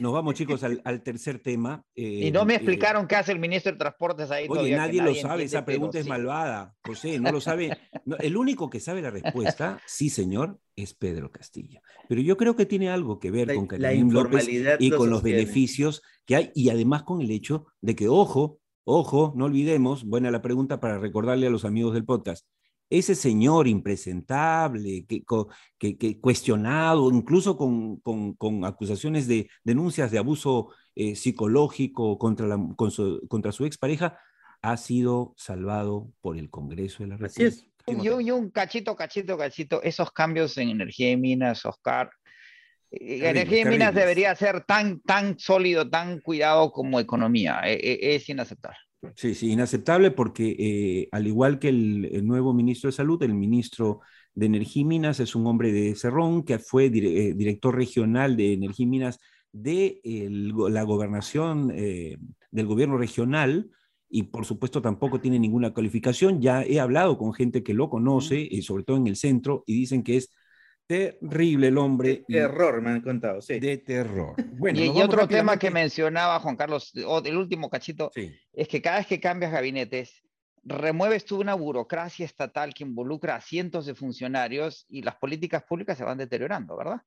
nos 0.00 0.12
vamos 0.12 0.34
chicos, 0.34 0.62
al, 0.64 0.80
al 0.84 1.02
tercer 1.02 1.38
tema. 1.40 1.84
Y 1.94 2.30
no 2.30 2.44
me 2.44 2.54
Eh, 2.54 2.56
explicaron 2.56 3.06
qué 3.06 3.16
hace 3.16 3.32
el 3.32 3.38
ministro 3.38 3.72
de 3.72 3.78
Transportes 3.78 4.30
ahí 4.30 4.44
Oye, 4.44 4.48
todavía. 4.48 4.76
nadie 4.78 5.02
lo 5.02 5.14
sabe, 5.14 5.44
esa 5.44 5.64
pregunta 5.64 5.98
es 5.98 6.04
sí. 6.04 6.08
malvada. 6.10 6.74
José, 6.84 7.18
no 7.18 7.30
lo 7.32 7.40
sabe. 7.40 7.76
No, 8.04 8.16
el 8.18 8.36
único 8.36 8.70
que 8.70 8.80
sabe 8.80 9.02
la 9.02 9.10
respuesta, 9.10 9.80
sí 9.86 10.10
señor, 10.10 10.58
es 10.76 10.94
Pedro 10.94 11.30
Castillo. 11.30 11.80
Pero 12.08 12.20
yo 12.20 12.36
creo 12.36 12.56
que 12.56 12.66
tiene 12.66 12.88
algo 12.90 13.18
que 13.18 13.30
ver 13.30 13.48
La- 13.48 13.54
con 13.54 13.66
Karim 13.66 14.10
López 14.10 14.48
y 14.48 14.90
con 14.90 15.10
los 15.10 15.18
sostiene. 15.20 15.38
beneficios 15.38 16.02
que 16.26 16.36
hay 16.36 16.50
y 16.54 16.70
además 16.70 17.02
con 17.02 17.20
el 17.20 17.30
hecho 17.30 17.66
de 17.80 17.94
que, 17.94 18.08
ojo, 18.08 18.58
ojo, 18.84 19.32
no 19.36 19.44
olvidemos, 19.46 20.04
buena 20.04 20.30
la 20.30 20.42
pregunta 20.42 20.80
para 20.80 20.98
recordarle 20.98 21.46
a 21.46 21.50
los 21.50 21.64
amigos 21.64 21.94
del 21.94 22.04
podcast, 22.04 22.46
ese 22.98 23.14
señor 23.14 23.66
impresentable, 23.68 25.04
que, 25.06 25.24
co- 25.24 25.48
que, 25.78 25.96
que 25.96 26.20
cuestionado, 26.20 27.10
incluso 27.10 27.56
con, 27.56 27.96
con- 28.00 28.34
con 28.34 28.64
acusaciones 28.64 29.26
de 29.26 29.48
denuncias 29.64 30.10
de 30.10 30.18
abuso 30.18 30.68
eh, 30.94 31.14
psicológico 31.16 32.18
contra, 32.18 32.46
la, 32.46 32.58
con 32.76 32.90
su, 32.90 33.20
contra 33.28 33.52
su 33.52 33.64
expareja, 33.66 34.18
ha 34.62 34.76
sido 34.76 35.34
salvado 35.36 36.10
por 36.20 36.38
el 36.38 36.48
Congreso 36.50 37.02
de 37.02 37.08
la 37.10 37.14
Así 37.16 37.42
República. 37.42 37.48
es. 37.48 37.70
Y 37.86 38.08
un, 38.08 38.22
y 38.22 38.30
un 38.30 38.50
cachito, 38.50 38.96
cachito, 38.96 39.36
cachito, 39.36 39.82
esos 39.82 40.10
cambios 40.10 40.56
en 40.56 40.70
energía 40.70 41.10
y 41.10 41.18
minas, 41.18 41.66
Oscar. 41.66 42.10
eh, 42.90 43.28
energía 43.28 43.60
y 43.60 43.64
minas 43.66 43.92
terribles. 43.92 43.94
debería 43.94 44.34
ser 44.36 44.64
tan, 44.64 45.00
tan 45.00 45.38
sólido, 45.38 45.90
tan 45.90 46.20
cuidado 46.20 46.70
como 46.72 46.98
economía. 46.98 47.60
eh, 47.66 47.74
eh, 47.74 48.14
es 48.14 48.26
inaceptable. 48.30 48.78
Sí, 49.16 49.34
sí, 49.34 49.50
inaceptable 49.52 50.10
porque 50.10 50.56
eh, 50.58 51.08
al 51.12 51.26
igual 51.26 51.58
que 51.58 51.68
el, 51.68 52.06
el 52.12 52.26
nuevo 52.26 52.52
ministro 52.54 52.88
de 52.88 52.92
Salud, 52.96 53.22
el 53.22 53.34
ministro 53.34 54.00
de 54.34 54.46
Energía 54.46 54.82
y 54.82 54.84
Minas 54.84 55.20
es 55.20 55.34
un 55.36 55.46
hombre 55.46 55.72
de 55.72 55.94
Cerrón 55.94 56.42
que 56.44 56.58
fue 56.58 56.90
dire- 56.90 57.30
eh, 57.30 57.34
director 57.34 57.74
regional 57.74 58.36
de 58.36 58.54
Energía 58.54 58.84
y 58.84 58.86
Minas 58.88 59.18
de 59.52 60.00
el 60.04 60.52
la 60.70 60.82
gobernación 60.82 61.70
eh, 61.74 62.16
del 62.50 62.66
gobierno 62.66 62.96
regional 62.98 63.70
y 64.08 64.24
por 64.24 64.44
supuesto 64.44 64.80
tampoco 64.82 65.20
tiene 65.20 65.38
ninguna 65.38 65.72
calificación. 65.74 66.40
Ya 66.40 66.62
he 66.62 66.80
hablado 66.80 67.18
con 67.18 67.32
gente 67.34 67.62
que 67.62 67.74
lo 67.74 67.90
conoce, 67.90 68.46
y 68.50 68.62
sobre 68.62 68.84
todo 68.84 68.96
en 68.96 69.06
el 69.06 69.16
centro, 69.16 69.64
y 69.66 69.74
dicen 69.74 70.02
que 70.02 70.16
es 70.16 70.30
terrible 70.86 71.68
el 71.68 71.78
hombre. 71.78 72.24
y 72.28 72.32
Terror, 72.34 72.80
me 72.82 72.90
han 72.90 73.00
contado, 73.00 73.40
sí. 73.40 73.58
De 73.60 73.78
terror. 73.78 74.34
Bueno, 74.58 74.80
y, 74.80 74.88
otro 75.02 75.26
tema 75.26 75.58
que 75.58 75.70
mencionaba 75.70 76.38
Juan 76.40 76.56
Carlos, 76.56 76.92
o 77.06 77.22
el 77.22 77.36
último 77.36 77.68
cachito, 77.68 78.10
Sí. 78.14 78.32
es 78.52 78.68
que 78.68 78.80
cada 78.80 78.98
vez 78.98 79.06
que 79.06 79.20
cambias 79.20 79.52
gabinetes, 79.52 80.22
remueves 80.62 81.24
tú 81.24 81.40
una 81.40 81.54
burocracia 81.54 82.24
estatal 82.24 82.72
que 82.72 82.84
involucra 82.84 83.36
a 83.36 83.40
cientos 83.40 83.86
de 83.86 83.94
funcionarios 83.94 84.86
y 84.88 85.02
las 85.02 85.16
políticas 85.16 85.64
públicas 85.64 85.98
se 85.98 86.04
van 86.04 86.18
deteriorando, 86.18 86.76
¿verdad? 86.76 87.02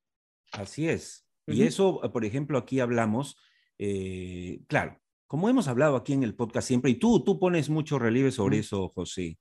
Así 0.52 0.88
es. 0.88 1.26
Y 1.48 1.64
eso, 1.64 2.02
por 2.12 2.26
ejemplo, 2.26 2.58
aquí 2.58 2.80
hablamos, 2.80 3.38
eh, 3.80 4.60
claro, 4.68 5.00
como 5.28 5.50
hemos 5.50 5.68
hablado 5.68 5.96
aquí 5.96 6.14
en 6.14 6.24
el 6.24 6.36
podcast 6.36 6.68
siempre, 6.68 6.92
y 6.92 6.96
tú, 6.96 7.24
tú 7.24 7.40
pones 7.40 7.70
mucho 7.70 7.98
relieve 7.98 8.32
sobre 8.32 8.60
eso, 8.60 8.90
José, 8.90 9.40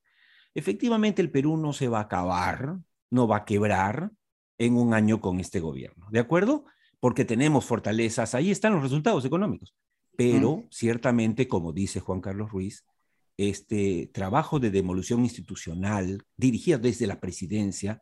efectivamente 0.55 1.21
el 1.21 1.31
Perú 1.31 1.57
no 1.57 1.73
se 1.73 1.89
va 1.89 1.99
a 1.99 2.03
acabar, 2.03 2.77
no 3.11 3.29
va 3.29 3.39
a 3.39 3.45
quebrar 3.45 4.13
en 4.59 4.77
un 4.77 4.95
año 4.95 5.21
con 5.21 5.41
este 5.41 5.61
gobierno, 5.61 6.07
¿de 6.11 6.21
acuerdo? 6.21 6.65
Porque 7.01 7.25
tenemos 7.25 7.65
fortalezas, 7.65 8.35
ahí 8.35 8.51
están 8.51 8.73
los 8.73 8.83
resultados 8.83 9.25
económicos, 9.25 9.75
pero 10.17 10.65
ciertamente, 10.71 11.47
como 11.47 11.73
dice 11.73 12.01
Juan 12.01 12.21
Carlos 12.21 12.51
Ruiz, 12.51 12.85
este 13.37 14.11
trabajo 14.15 14.59
de 14.59 14.71
demolición 14.71 15.21
institucional 15.21 16.25
dirigido 16.37 16.79
desde 16.79 17.07
la 17.07 17.21
presidencia 17.21 18.01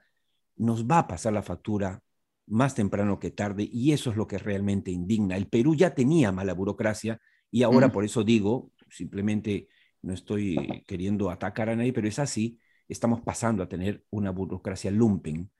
nos 0.56 0.86
va 0.86 1.00
a 1.00 1.06
pasar 1.08 1.32
la 1.32 1.42
factura 1.42 2.02
más 2.46 2.74
temprano 2.74 3.18
que 3.18 3.30
tarde 3.30 3.68
y 3.70 3.92
eso 3.92 4.10
es 4.10 4.16
lo 4.16 4.26
que 4.26 4.38
realmente 4.38 4.90
indigna. 4.90 5.36
El 5.36 5.48
Perú 5.48 5.74
ya 5.74 5.94
tenía 5.94 6.30
mala 6.30 6.52
burocracia 6.52 7.20
y 7.50 7.62
ahora 7.62 7.90
por 7.90 8.04
eso 8.04 8.22
digo, 8.22 8.70
simplemente 8.88 9.68
no 10.02 10.12
estoy 10.12 10.84
queriendo 10.86 11.30
atacar 11.30 11.68
a 11.70 11.76
nadie, 11.76 11.92
pero 11.92 12.06
es 12.06 12.18
así, 12.18 12.58
estamos 12.88 13.22
pasando 13.22 13.62
a 13.62 13.68
tener 13.68 14.04
una 14.10 14.30
burocracia 14.30 14.90
lumpen 14.90 15.50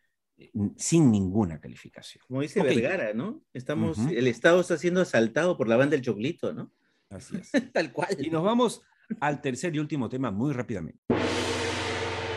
sin 0.77 1.11
ninguna 1.11 1.61
calificación. 1.61 2.25
Como 2.27 2.41
dice. 2.43 2.63
Vergara, 2.63 3.13
¿no? 3.15 3.43
Estamos, 3.53 3.99
el 3.99 4.27
Estado 4.27 4.61
está 4.61 4.77
siendo 4.79 5.01
asaltado 5.01 5.57
por 5.57 5.69
la 5.69 5.77
banda 5.77 5.93
del 5.97 6.05
choclito, 6.05 6.53
¿no? 6.53 6.73
Así 7.11 7.37
es. 7.37 7.51
Tal 7.73 7.93
cual. 7.93 8.09
Y 8.19 8.31
nos 8.31 8.43
vamos 8.43 8.83
al 9.21 9.41
tercer 9.41 9.75
y 9.75 9.79
último 9.79 10.09
tema 10.09 10.31
muy 10.31 10.53
rápidamente. 10.53 11.01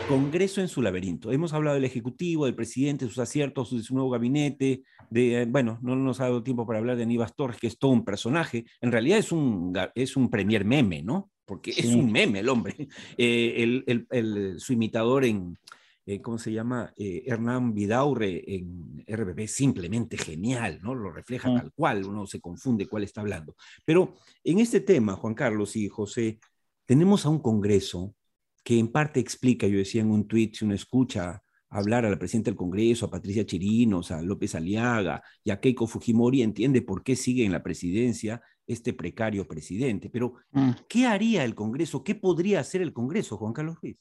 Congreso 0.08 0.62
en 0.62 0.68
su 0.68 0.80
laberinto. 0.80 1.32
Hemos 1.32 1.52
hablado 1.52 1.74
del 1.74 1.84
Ejecutivo, 1.84 2.46
del 2.46 2.54
presidente, 2.54 3.04
sus 3.06 3.18
aciertos, 3.18 3.76
de 3.76 3.82
su 3.82 3.92
nuevo 3.94 4.08
gabinete, 4.08 4.82
de, 5.10 5.42
eh, 5.42 5.46
bueno, 5.46 5.78
no 5.82 5.96
nos 5.96 6.20
ha 6.20 6.24
dado 6.24 6.42
tiempo 6.42 6.66
para 6.66 6.78
hablar 6.78 6.96
de 6.96 7.02
Aníbal 7.02 7.34
Torres, 7.34 7.58
que 7.60 7.66
es 7.66 7.78
todo 7.78 7.90
un 7.90 8.06
personaje. 8.06 8.64
En 8.80 8.90
realidad 8.90 9.18
es 9.18 9.32
un, 9.32 9.76
es 9.94 10.16
un 10.16 10.30
premier 10.30 10.64
meme, 10.64 11.02
¿no? 11.02 11.30
Porque 11.44 11.72
es 11.72 11.86
un 11.94 12.10
meme 12.10 12.40
el 12.40 12.48
hombre. 12.48 12.74
Eh, 13.18 13.54
el- 13.62 13.84
el- 13.86 14.06
el- 14.10 14.60
su 14.60 14.72
imitador 14.72 15.26
en, 15.26 15.58
eh, 16.10 16.22
¿cómo 16.22 16.38
se 16.38 16.50
llama? 16.52 16.92
Eh, 16.96 17.22
Hernán 17.26 17.74
Vidaurre 17.74 18.42
en 18.54 19.04
RBB, 19.06 19.46
simplemente 19.46 20.16
genial, 20.16 20.80
¿no? 20.82 20.94
Lo 20.94 21.10
refleja 21.10 21.50
Mm. 21.50 21.56
tal 21.56 21.72
cual, 21.74 22.04
uno 22.06 22.26
se 22.26 22.40
confunde 22.40 22.86
cuál 22.86 23.04
está 23.04 23.20
hablando. 23.20 23.54
Pero 23.84 24.14
en 24.42 24.58
este 24.58 24.80
tema, 24.80 25.16
Juan 25.16 25.34
Carlos 25.34 25.76
y 25.76 25.88
José, 25.88 26.38
tenemos 26.86 27.26
a 27.26 27.28
un 27.28 27.40
Congreso 27.40 28.14
que 28.64 28.78
en 28.78 28.88
parte 28.88 29.20
explica, 29.20 29.66
yo 29.66 29.76
decía 29.78 30.00
en 30.00 30.10
un 30.10 30.26
tweet, 30.26 30.52
si 30.54 30.64
uno 30.64 30.74
escucha 30.74 31.42
hablar 31.70 32.06
a 32.06 32.10
la 32.10 32.18
presidenta 32.18 32.50
del 32.50 32.56
Congreso, 32.56 33.04
a 33.04 33.10
Patricia 33.10 33.44
Chirinos, 33.44 34.10
a 34.10 34.22
López 34.22 34.54
Aliaga 34.54 35.22
y 35.44 35.50
a 35.50 35.60
Keiko 35.60 35.86
Fujimori, 35.86 36.40
entiende 36.42 36.80
por 36.80 37.02
qué 37.02 37.16
sigue 37.16 37.44
en 37.44 37.52
la 37.52 37.62
presidencia 37.62 38.40
este 38.66 38.94
precario 38.94 39.46
presidente. 39.46 40.08
Pero, 40.08 40.34
Mm. 40.52 40.70
¿qué 40.88 41.06
haría 41.06 41.44
el 41.44 41.54
Congreso? 41.54 42.02
¿Qué 42.02 42.14
podría 42.14 42.60
hacer 42.60 42.80
el 42.80 42.94
Congreso, 42.94 43.36
Juan 43.36 43.52
Carlos 43.52 43.76
Ruiz? 43.82 43.98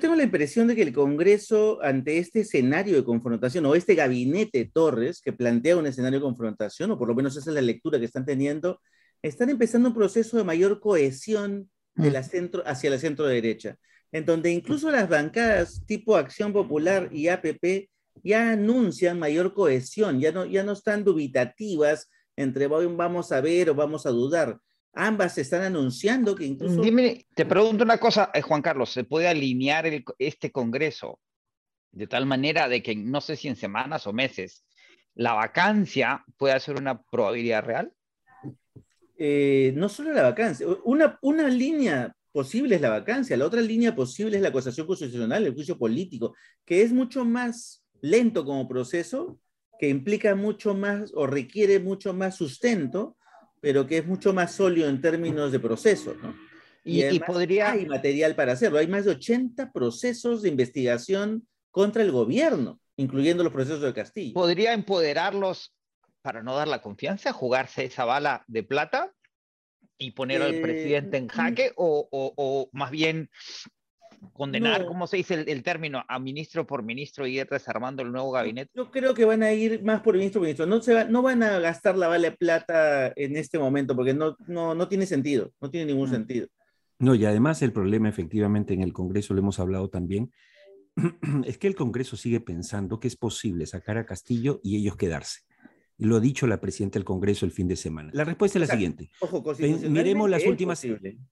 Tengo 0.00 0.14
la 0.14 0.22
impresión 0.22 0.66
de 0.68 0.76
que 0.76 0.82
el 0.82 0.92
Congreso, 0.92 1.82
ante 1.82 2.18
este 2.18 2.40
escenario 2.40 2.96
de 2.96 3.04
confrontación, 3.04 3.66
o 3.66 3.74
este 3.74 3.94
gabinete 3.94 4.70
Torres, 4.72 5.20
que 5.20 5.32
plantea 5.32 5.76
un 5.76 5.86
escenario 5.86 6.18
de 6.18 6.24
confrontación, 6.24 6.90
o 6.90 6.98
por 6.98 7.08
lo 7.08 7.14
menos 7.14 7.36
esa 7.36 7.50
es 7.50 7.54
la 7.54 7.60
lectura 7.62 7.98
que 7.98 8.04
están 8.04 8.24
teniendo, 8.24 8.80
están 9.22 9.50
empezando 9.50 9.88
un 9.88 9.94
proceso 9.94 10.36
de 10.36 10.44
mayor 10.44 10.80
cohesión 10.80 11.70
de 11.94 12.10
la 12.12 12.22
centro, 12.22 12.62
hacia 12.64 12.90
la 12.90 12.98
centro 12.98 13.26
derecha, 13.26 13.76
en 14.12 14.24
donde 14.24 14.52
incluso 14.52 14.90
las 14.90 15.08
bancadas 15.08 15.82
tipo 15.86 16.16
Acción 16.16 16.52
Popular 16.52 17.08
y 17.12 17.28
APP 17.28 17.88
ya 18.22 18.52
anuncian 18.52 19.18
mayor 19.18 19.52
cohesión, 19.52 20.20
ya 20.20 20.30
no, 20.30 20.46
ya 20.46 20.62
no 20.62 20.72
están 20.72 21.02
dubitativas 21.04 22.08
entre 22.36 22.68
"Voy- 22.68 22.86
vamos 22.94 23.32
a 23.32 23.40
ver 23.40 23.70
o 23.70 23.74
vamos 23.74 24.06
a 24.06 24.10
dudar. 24.10 24.58
Ambas 24.94 25.38
están 25.38 25.62
anunciando 25.62 26.34
que 26.34 26.44
incluso... 26.44 26.80
Dime, 26.82 27.26
te 27.34 27.46
pregunto 27.46 27.84
una 27.84 27.98
cosa, 27.98 28.30
eh, 28.34 28.42
Juan 28.42 28.62
Carlos, 28.62 28.90
¿se 28.90 29.04
puede 29.04 29.28
alinear 29.28 29.86
el- 29.86 30.04
este 30.18 30.50
Congreso 30.50 31.20
de 31.92 32.06
tal 32.06 32.26
manera 32.26 32.68
de 32.68 32.82
que 32.82 32.94
no 32.96 33.20
sé 33.20 33.36
si 33.36 33.48
en 33.48 33.56
semanas 33.56 34.06
o 34.06 34.12
meses 34.12 34.64
la 35.14 35.34
vacancia 35.34 36.24
pueda 36.36 36.58
ser 36.60 36.76
una 36.76 37.02
probabilidad 37.02 37.64
real? 37.64 37.92
eh, 39.20 39.72
no 39.74 39.88
solo 39.88 40.12
la 40.12 40.22
vacancia, 40.22 40.64
una, 40.84 41.18
una 41.22 41.48
línea 41.48 42.14
posible 42.30 42.76
es 42.76 42.80
la 42.80 42.90
vacancia, 42.90 43.36
la 43.36 43.46
otra 43.46 43.60
línea 43.60 43.94
posible 43.94 44.36
es 44.36 44.42
la 44.42 44.50
acusación 44.50 44.86
constitucional, 44.86 45.44
el 45.44 45.54
juicio 45.54 45.76
político, 45.76 46.36
que 46.64 46.82
es 46.82 46.92
mucho 46.92 47.24
más 47.24 47.84
lento 48.00 48.44
como 48.44 48.68
proceso, 48.68 49.40
que 49.80 49.88
implica 49.88 50.36
mucho 50.36 50.72
más 50.74 51.10
o 51.14 51.26
requiere 51.26 51.80
mucho 51.80 52.14
más 52.14 52.36
sustento, 52.36 53.16
pero 53.60 53.86
que 53.86 53.98
es 53.98 54.06
mucho 54.06 54.32
más 54.32 54.54
sólido 54.54 54.88
en 54.88 55.00
términos 55.00 55.52
de 55.52 55.60
proceso, 55.60 56.14
¿no? 56.22 56.34
Y, 56.84 57.04
y, 57.04 57.20
podría... 57.20 57.72
hay 57.72 57.86
material 57.86 58.34
para 58.34 58.52
hacerlo. 58.52 58.78
Hay 58.78 58.86
más 58.86 59.04
de 59.04 59.10
80 59.10 59.72
procesos 59.72 60.42
de 60.42 60.48
investigación 60.48 61.46
contra 61.70 62.02
el 62.02 62.10
gobierno, 62.10 62.80
incluyendo 62.96 63.44
los 63.44 63.52
procesos 63.52 63.82
de 63.82 63.92
Castillo. 63.92 64.34
¿Podría 64.34 64.72
empoderarlos 64.72 65.74
para 66.22 66.42
no 66.42 66.56
dar 66.56 66.68
la 66.68 66.82
confianza, 66.82 67.32
jugarse 67.32 67.84
esa 67.84 68.04
bala 68.04 68.44
de 68.46 68.62
plata 68.62 69.12
y 69.98 70.12
poner 70.12 70.42
al 70.42 70.60
presidente 70.60 71.16
en 71.16 71.24
eh, 71.24 71.28
jaque 71.28 71.72
o, 71.76 72.08
o, 72.10 72.68
más 72.72 72.90
bien 72.90 73.30
condenar, 74.32 74.86
¿cómo 74.86 75.06
se 75.06 75.18
dice 75.18 75.44
el, 75.46 75.62
término? 75.62 76.04
A 76.08 76.18
ministro 76.18 76.66
por 76.66 76.82
ministro 76.82 77.26
y 77.26 77.38
ir 77.38 77.48
desarmando 77.48 78.02
el 78.02 78.12
nuevo 78.12 78.30
gabinete. 78.30 78.70
Yo 78.74 78.90
creo 78.90 79.14
que 79.14 79.24
van 79.24 79.42
a 79.42 79.52
ir 79.52 79.82
más 79.82 80.00
por 80.00 80.14
ministro 80.14 80.40
por 80.40 80.46
ministro. 80.46 80.66
No, 80.66 80.80
se 80.82 81.04
no 81.06 81.22
van 81.22 81.42
a 81.42 81.58
gastar 81.58 81.96
la 81.96 82.08
bala 82.08 82.30
de 82.30 82.36
plata 82.36 83.12
en 83.16 83.36
este 83.36 83.58
momento 83.58 83.94
porque 83.94 84.14
no, 84.14 84.36
no, 84.46 84.74
no 84.74 84.88
tiene 84.88 85.06
sentido, 85.06 85.52
no 85.60 85.70
tiene 85.70 85.86
ningún 85.86 86.08
mm. 86.08 86.12
sentido. 86.12 86.48
No, 86.98 87.14
y 87.14 87.24
además 87.24 87.62
el 87.62 87.72
problema 87.72 88.08
efectivamente 88.08 88.74
en 88.74 88.82
el 88.82 88.92
Congreso, 88.92 89.34
lo 89.34 89.40
hemos 89.40 89.60
hablado 89.60 89.88
también, 89.88 90.32
es 91.44 91.58
que 91.58 91.68
el 91.68 91.74
Congreso 91.74 92.16
sigue 92.16 92.40
pensando 92.40 92.98
que 92.98 93.08
es 93.08 93.16
posible 93.16 93.66
sacar 93.66 93.98
a 93.98 94.06
Castillo 94.06 94.60
y 94.64 94.76
ellos 94.76 94.96
quedarse. 94.96 95.42
Lo 95.98 96.16
ha 96.16 96.20
dicho 96.20 96.46
la 96.46 96.60
presidenta 96.60 96.98
del 96.98 97.04
Congreso 97.04 97.44
el 97.44 97.50
fin 97.50 97.66
de 97.66 97.74
semana. 97.74 98.10
La 98.14 98.24
respuesta 98.24 98.58
es 98.58 98.68
la 98.68 98.72
siguiente. 98.72 99.10
Ojo, 99.20 99.42
miremos 99.88 100.30
las 100.30 100.46
últimas. 100.46 100.86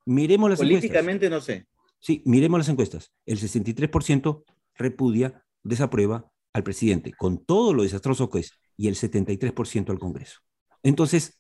Miremos 0.05 0.51
las 0.51 0.59
Políticamente 0.59 1.31
no 1.31 1.41
sé. 1.41 1.67
Sí, 2.01 2.23
miremos 2.25 2.59
las 2.59 2.69
encuestas. 2.69 3.13
El 3.25 3.39
63% 3.39 4.45
repudia, 4.75 5.45
desaprueba 5.63 6.31
al 6.53 6.63
presidente, 6.63 7.13
con 7.13 7.45
todo 7.45 7.75
lo 7.75 7.83
desastroso 7.83 8.31
que 8.31 8.41
es, 8.41 8.53
y 8.77 8.89
el 8.89 8.95
73% 8.95 9.91
al 9.91 9.99
Congreso. 9.99 10.41
Entonces, 10.83 11.39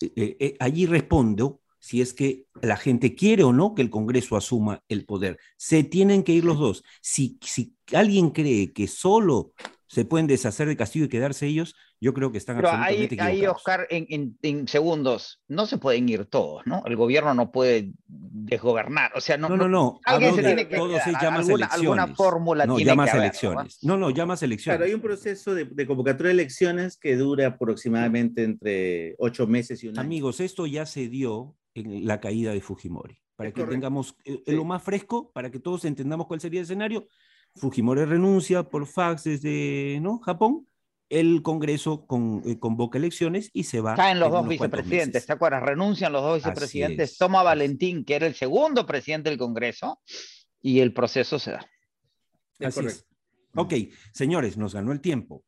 eh, 0.00 0.12
eh, 0.16 0.36
eh, 0.38 0.56
allí 0.60 0.86
respondo 0.86 1.60
si 1.78 2.00
es 2.00 2.14
que 2.14 2.46
la 2.62 2.76
gente 2.76 3.14
quiere 3.14 3.44
o 3.44 3.52
no 3.52 3.74
que 3.74 3.82
el 3.82 3.90
Congreso 3.90 4.36
asuma 4.36 4.82
el 4.88 5.04
poder. 5.04 5.38
Se 5.56 5.84
tienen 5.84 6.22
que 6.22 6.32
ir 6.32 6.44
los 6.44 6.58
dos. 6.58 6.82
Si, 7.02 7.38
si 7.42 7.74
alguien 7.92 8.30
cree 8.30 8.72
que 8.72 8.88
solo 8.88 9.52
se 9.94 10.04
pueden 10.04 10.26
deshacer 10.26 10.66
de 10.66 10.76
Castillo 10.76 11.04
y 11.04 11.08
quedarse 11.08 11.46
ellos, 11.46 11.76
yo 12.00 12.12
creo 12.12 12.32
que 12.32 12.38
están 12.38 12.56
absolutamente 12.58 13.20
ahí, 13.20 13.40
ahí, 13.42 13.46
Oscar, 13.46 13.86
en, 13.90 14.66
segundos, 14.66 15.40
no 15.46 15.66
se 15.66 15.78
pueden 15.78 16.08
ir 16.08 16.24
todos, 16.26 16.66
¿no? 16.66 16.82
El 16.84 16.96
gobierno 16.96 17.32
no 17.32 17.52
puede 17.52 17.92
desgobernar, 18.08 19.12
o 19.14 19.20
sea, 19.20 19.36
no... 19.36 19.48
No, 19.48 19.56
no, 19.56 19.68
no, 19.68 20.00
alguien 20.04 20.34
se 20.34 20.42
tiene 20.42 20.66
que... 20.66 20.76
Todos 20.76 21.00
se 21.02 21.12
llama 21.12 21.38
alguna, 21.38 21.66
alguna, 21.66 22.08
fórmula 22.08 22.66
no, 22.66 22.74
tiene 22.74 22.90
llamas 22.90 23.12
que 23.12 23.18
elecciones. 23.18 23.78
¿no? 23.82 23.96
no, 23.96 24.10
llamas 24.10 24.42
elecciones. 24.42 24.78
Claro, 24.78 24.88
hay 24.88 24.94
un 24.94 25.00
proceso 25.00 25.54
de, 25.54 25.66
de, 25.66 25.86
convocatoria 25.86 26.28
de 26.28 26.34
elecciones 26.34 26.96
que 26.96 27.14
dura 27.14 27.46
aproximadamente 27.46 28.42
entre 28.42 29.14
ocho 29.18 29.46
meses 29.46 29.84
y 29.84 29.88
un 29.88 29.96
año. 29.96 30.04
Amigos, 30.04 30.40
esto 30.40 30.66
ya 30.66 30.86
se 30.86 31.08
dio 31.08 31.54
en 31.74 32.04
la 32.04 32.20
caída 32.20 32.52
de 32.52 32.60
Fujimori, 32.60 33.16
para 33.36 33.52
que 33.52 33.62
tengamos 33.64 34.16
eh, 34.24 34.42
lo 34.46 34.64
más 34.64 34.82
fresco, 34.82 35.30
para 35.32 35.52
que 35.52 35.60
todos 35.60 35.84
entendamos 35.84 36.26
cuál 36.26 36.40
sería 36.40 36.60
el 36.60 36.64
escenario 36.64 37.06
Fujimori 37.56 38.04
renuncia 38.04 38.64
por 38.64 38.86
fax 38.86 39.24
desde 39.24 39.98
¿no? 40.00 40.18
Japón, 40.18 40.66
el 41.08 41.42
Congreso 41.42 42.06
con, 42.06 42.42
eh, 42.44 42.58
convoca 42.58 42.98
elecciones 42.98 43.50
y 43.52 43.64
se 43.64 43.80
va. 43.80 43.94
Caen 43.94 44.18
los 44.18 44.32
dos 44.32 44.48
vicepresidentes, 44.48 45.26
¿te 45.26 45.32
acuerdas? 45.32 45.62
Renuncian 45.62 46.12
los 46.12 46.22
dos 46.22 46.36
vicepresidentes, 46.36 47.16
toma 47.16 47.42
Valentín, 47.42 48.04
que 48.04 48.16
era 48.16 48.26
el 48.26 48.34
segundo 48.34 48.86
presidente 48.86 49.30
del 49.30 49.38
Congreso, 49.38 50.00
y 50.60 50.80
el 50.80 50.92
proceso 50.92 51.38
se 51.38 51.52
da. 51.52 51.66
Así 52.60 52.86
es. 52.86 53.06
Ok, 53.54 53.74
señores, 54.12 54.56
nos 54.56 54.74
ganó 54.74 54.92
el 54.92 55.00
tiempo. 55.00 55.44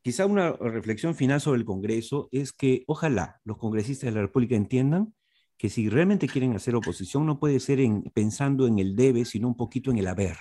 Quizá 0.00 0.26
una 0.26 0.52
reflexión 0.52 1.14
final 1.14 1.40
sobre 1.40 1.58
el 1.58 1.64
Congreso 1.64 2.28
es 2.32 2.52
que 2.52 2.82
ojalá 2.86 3.40
los 3.44 3.58
congresistas 3.58 4.08
de 4.08 4.16
la 4.16 4.22
República 4.22 4.56
entiendan 4.56 5.14
que 5.58 5.68
si 5.68 5.88
realmente 5.88 6.26
quieren 6.26 6.56
hacer 6.56 6.74
oposición 6.74 7.26
no 7.26 7.38
puede 7.38 7.60
ser 7.60 7.78
en, 7.78 8.02
pensando 8.14 8.66
en 8.66 8.78
el 8.78 8.96
debe, 8.96 9.24
sino 9.24 9.48
un 9.48 9.56
poquito 9.56 9.90
en 9.90 9.98
el 9.98 10.08
haber. 10.08 10.36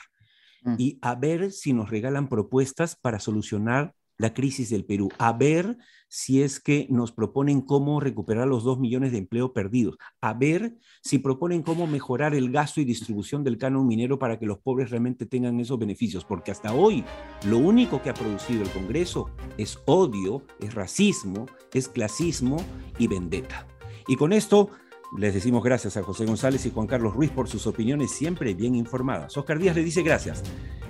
Mm. 0.64 0.76
y 0.78 1.00
a 1.02 1.16
ver 1.16 1.52
si 1.52 1.74
nos 1.74 1.90
regalan 1.90 2.30
propuestas 2.30 2.96
para 2.96 3.20
solucionar 3.20 3.94
la 4.22 4.34
crisis 4.34 4.70
del 4.70 4.86
Perú, 4.86 5.10
a 5.18 5.34
ver 5.34 5.78
si 6.08 6.44
es 6.44 6.60
que 6.60 6.86
nos 6.90 7.12
proponen 7.12 7.62
cómo 7.62 8.00
recuperar 8.00 8.48
los 8.48 8.64
dos 8.64 8.80
millones 8.80 9.12
de 9.12 9.18
empleos 9.18 9.52
perdidos, 9.52 9.98
a 10.22 10.34
ver 10.34 10.78
si 11.02 11.18
proponen 11.18 11.64
cómo 11.64 11.88
mejorar 11.88 12.36
el 12.36 12.52
gasto 12.52 12.80
y 12.80 12.86
distribución 12.86 13.44
del 13.44 13.58
canon 13.58 13.88
minero 13.88 14.20
para 14.20 14.38
que 14.38 14.46
los 14.46 14.60
pobres 14.60 14.92
realmente 14.92 15.26
tengan 15.26 15.60
esos 15.60 15.80
beneficios, 15.80 16.24
porque 16.24 16.52
hasta 16.52 16.74
hoy 16.74 17.04
lo 17.48 17.58
único 17.58 18.02
que 18.02 18.12
ha 18.12 18.14
producido 18.14 18.62
el 18.62 18.70
Congreso 18.70 19.32
es 19.58 19.80
odio, 19.86 20.44
es 20.60 20.76
racismo, 20.76 21.48
es 21.74 21.88
clasismo 21.88 22.58
y 23.00 23.08
vendetta. 23.08 23.68
Y 24.08 24.18
con 24.18 24.34
esto 24.34 24.70
les 25.18 25.34
decimos 25.34 25.64
gracias 25.64 25.98
a 25.98 26.04
José 26.04 26.26
González 26.26 26.66
y 26.66 26.72
Juan 26.72 26.88
Carlos 26.88 27.14
Ruiz 27.14 27.32
por 27.32 27.48
sus 27.48 27.68
opiniones 27.68 28.12
siempre 28.12 28.54
bien 28.54 28.76
informadas. 28.76 29.36
Oscar 29.38 29.60
Díaz 29.60 29.76
le 29.76 29.84
dice 29.84 30.04
gracias. 30.04 30.44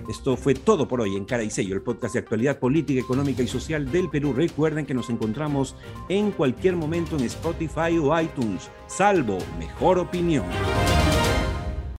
Esto 0.08 0.36
fue 0.36 0.54
todo 0.54 0.88
por 0.88 1.00
hoy 1.00 1.16
en 1.16 1.24
Cara 1.24 1.42
y 1.42 1.50
Sello, 1.50 1.74
el 1.74 1.82
podcast 1.82 2.14
de 2.14 2.20
actualidad 2.20 2.58
política, 2.58 3.00
económica 3.00 3.42
y 3.42 3.48
social 3.48 3.90
del 3.90 4.08
Perú. 4.10 4.32
Recuerden 4.32 4.86
que 4.86 4.94
nos 4.94 5.10
encontramos 5.10 5.76
en 6.08 6.32
cualquier 6.32 6.76
momento 6.76 7.16
en 7.16 7.24
Spotify 7.24 7.98
o 8.00 8.18
iTunes, 8.20 8.70
salvo 8.86 9.38
mejor 9.58 9.98
opinión. 9.98 10.44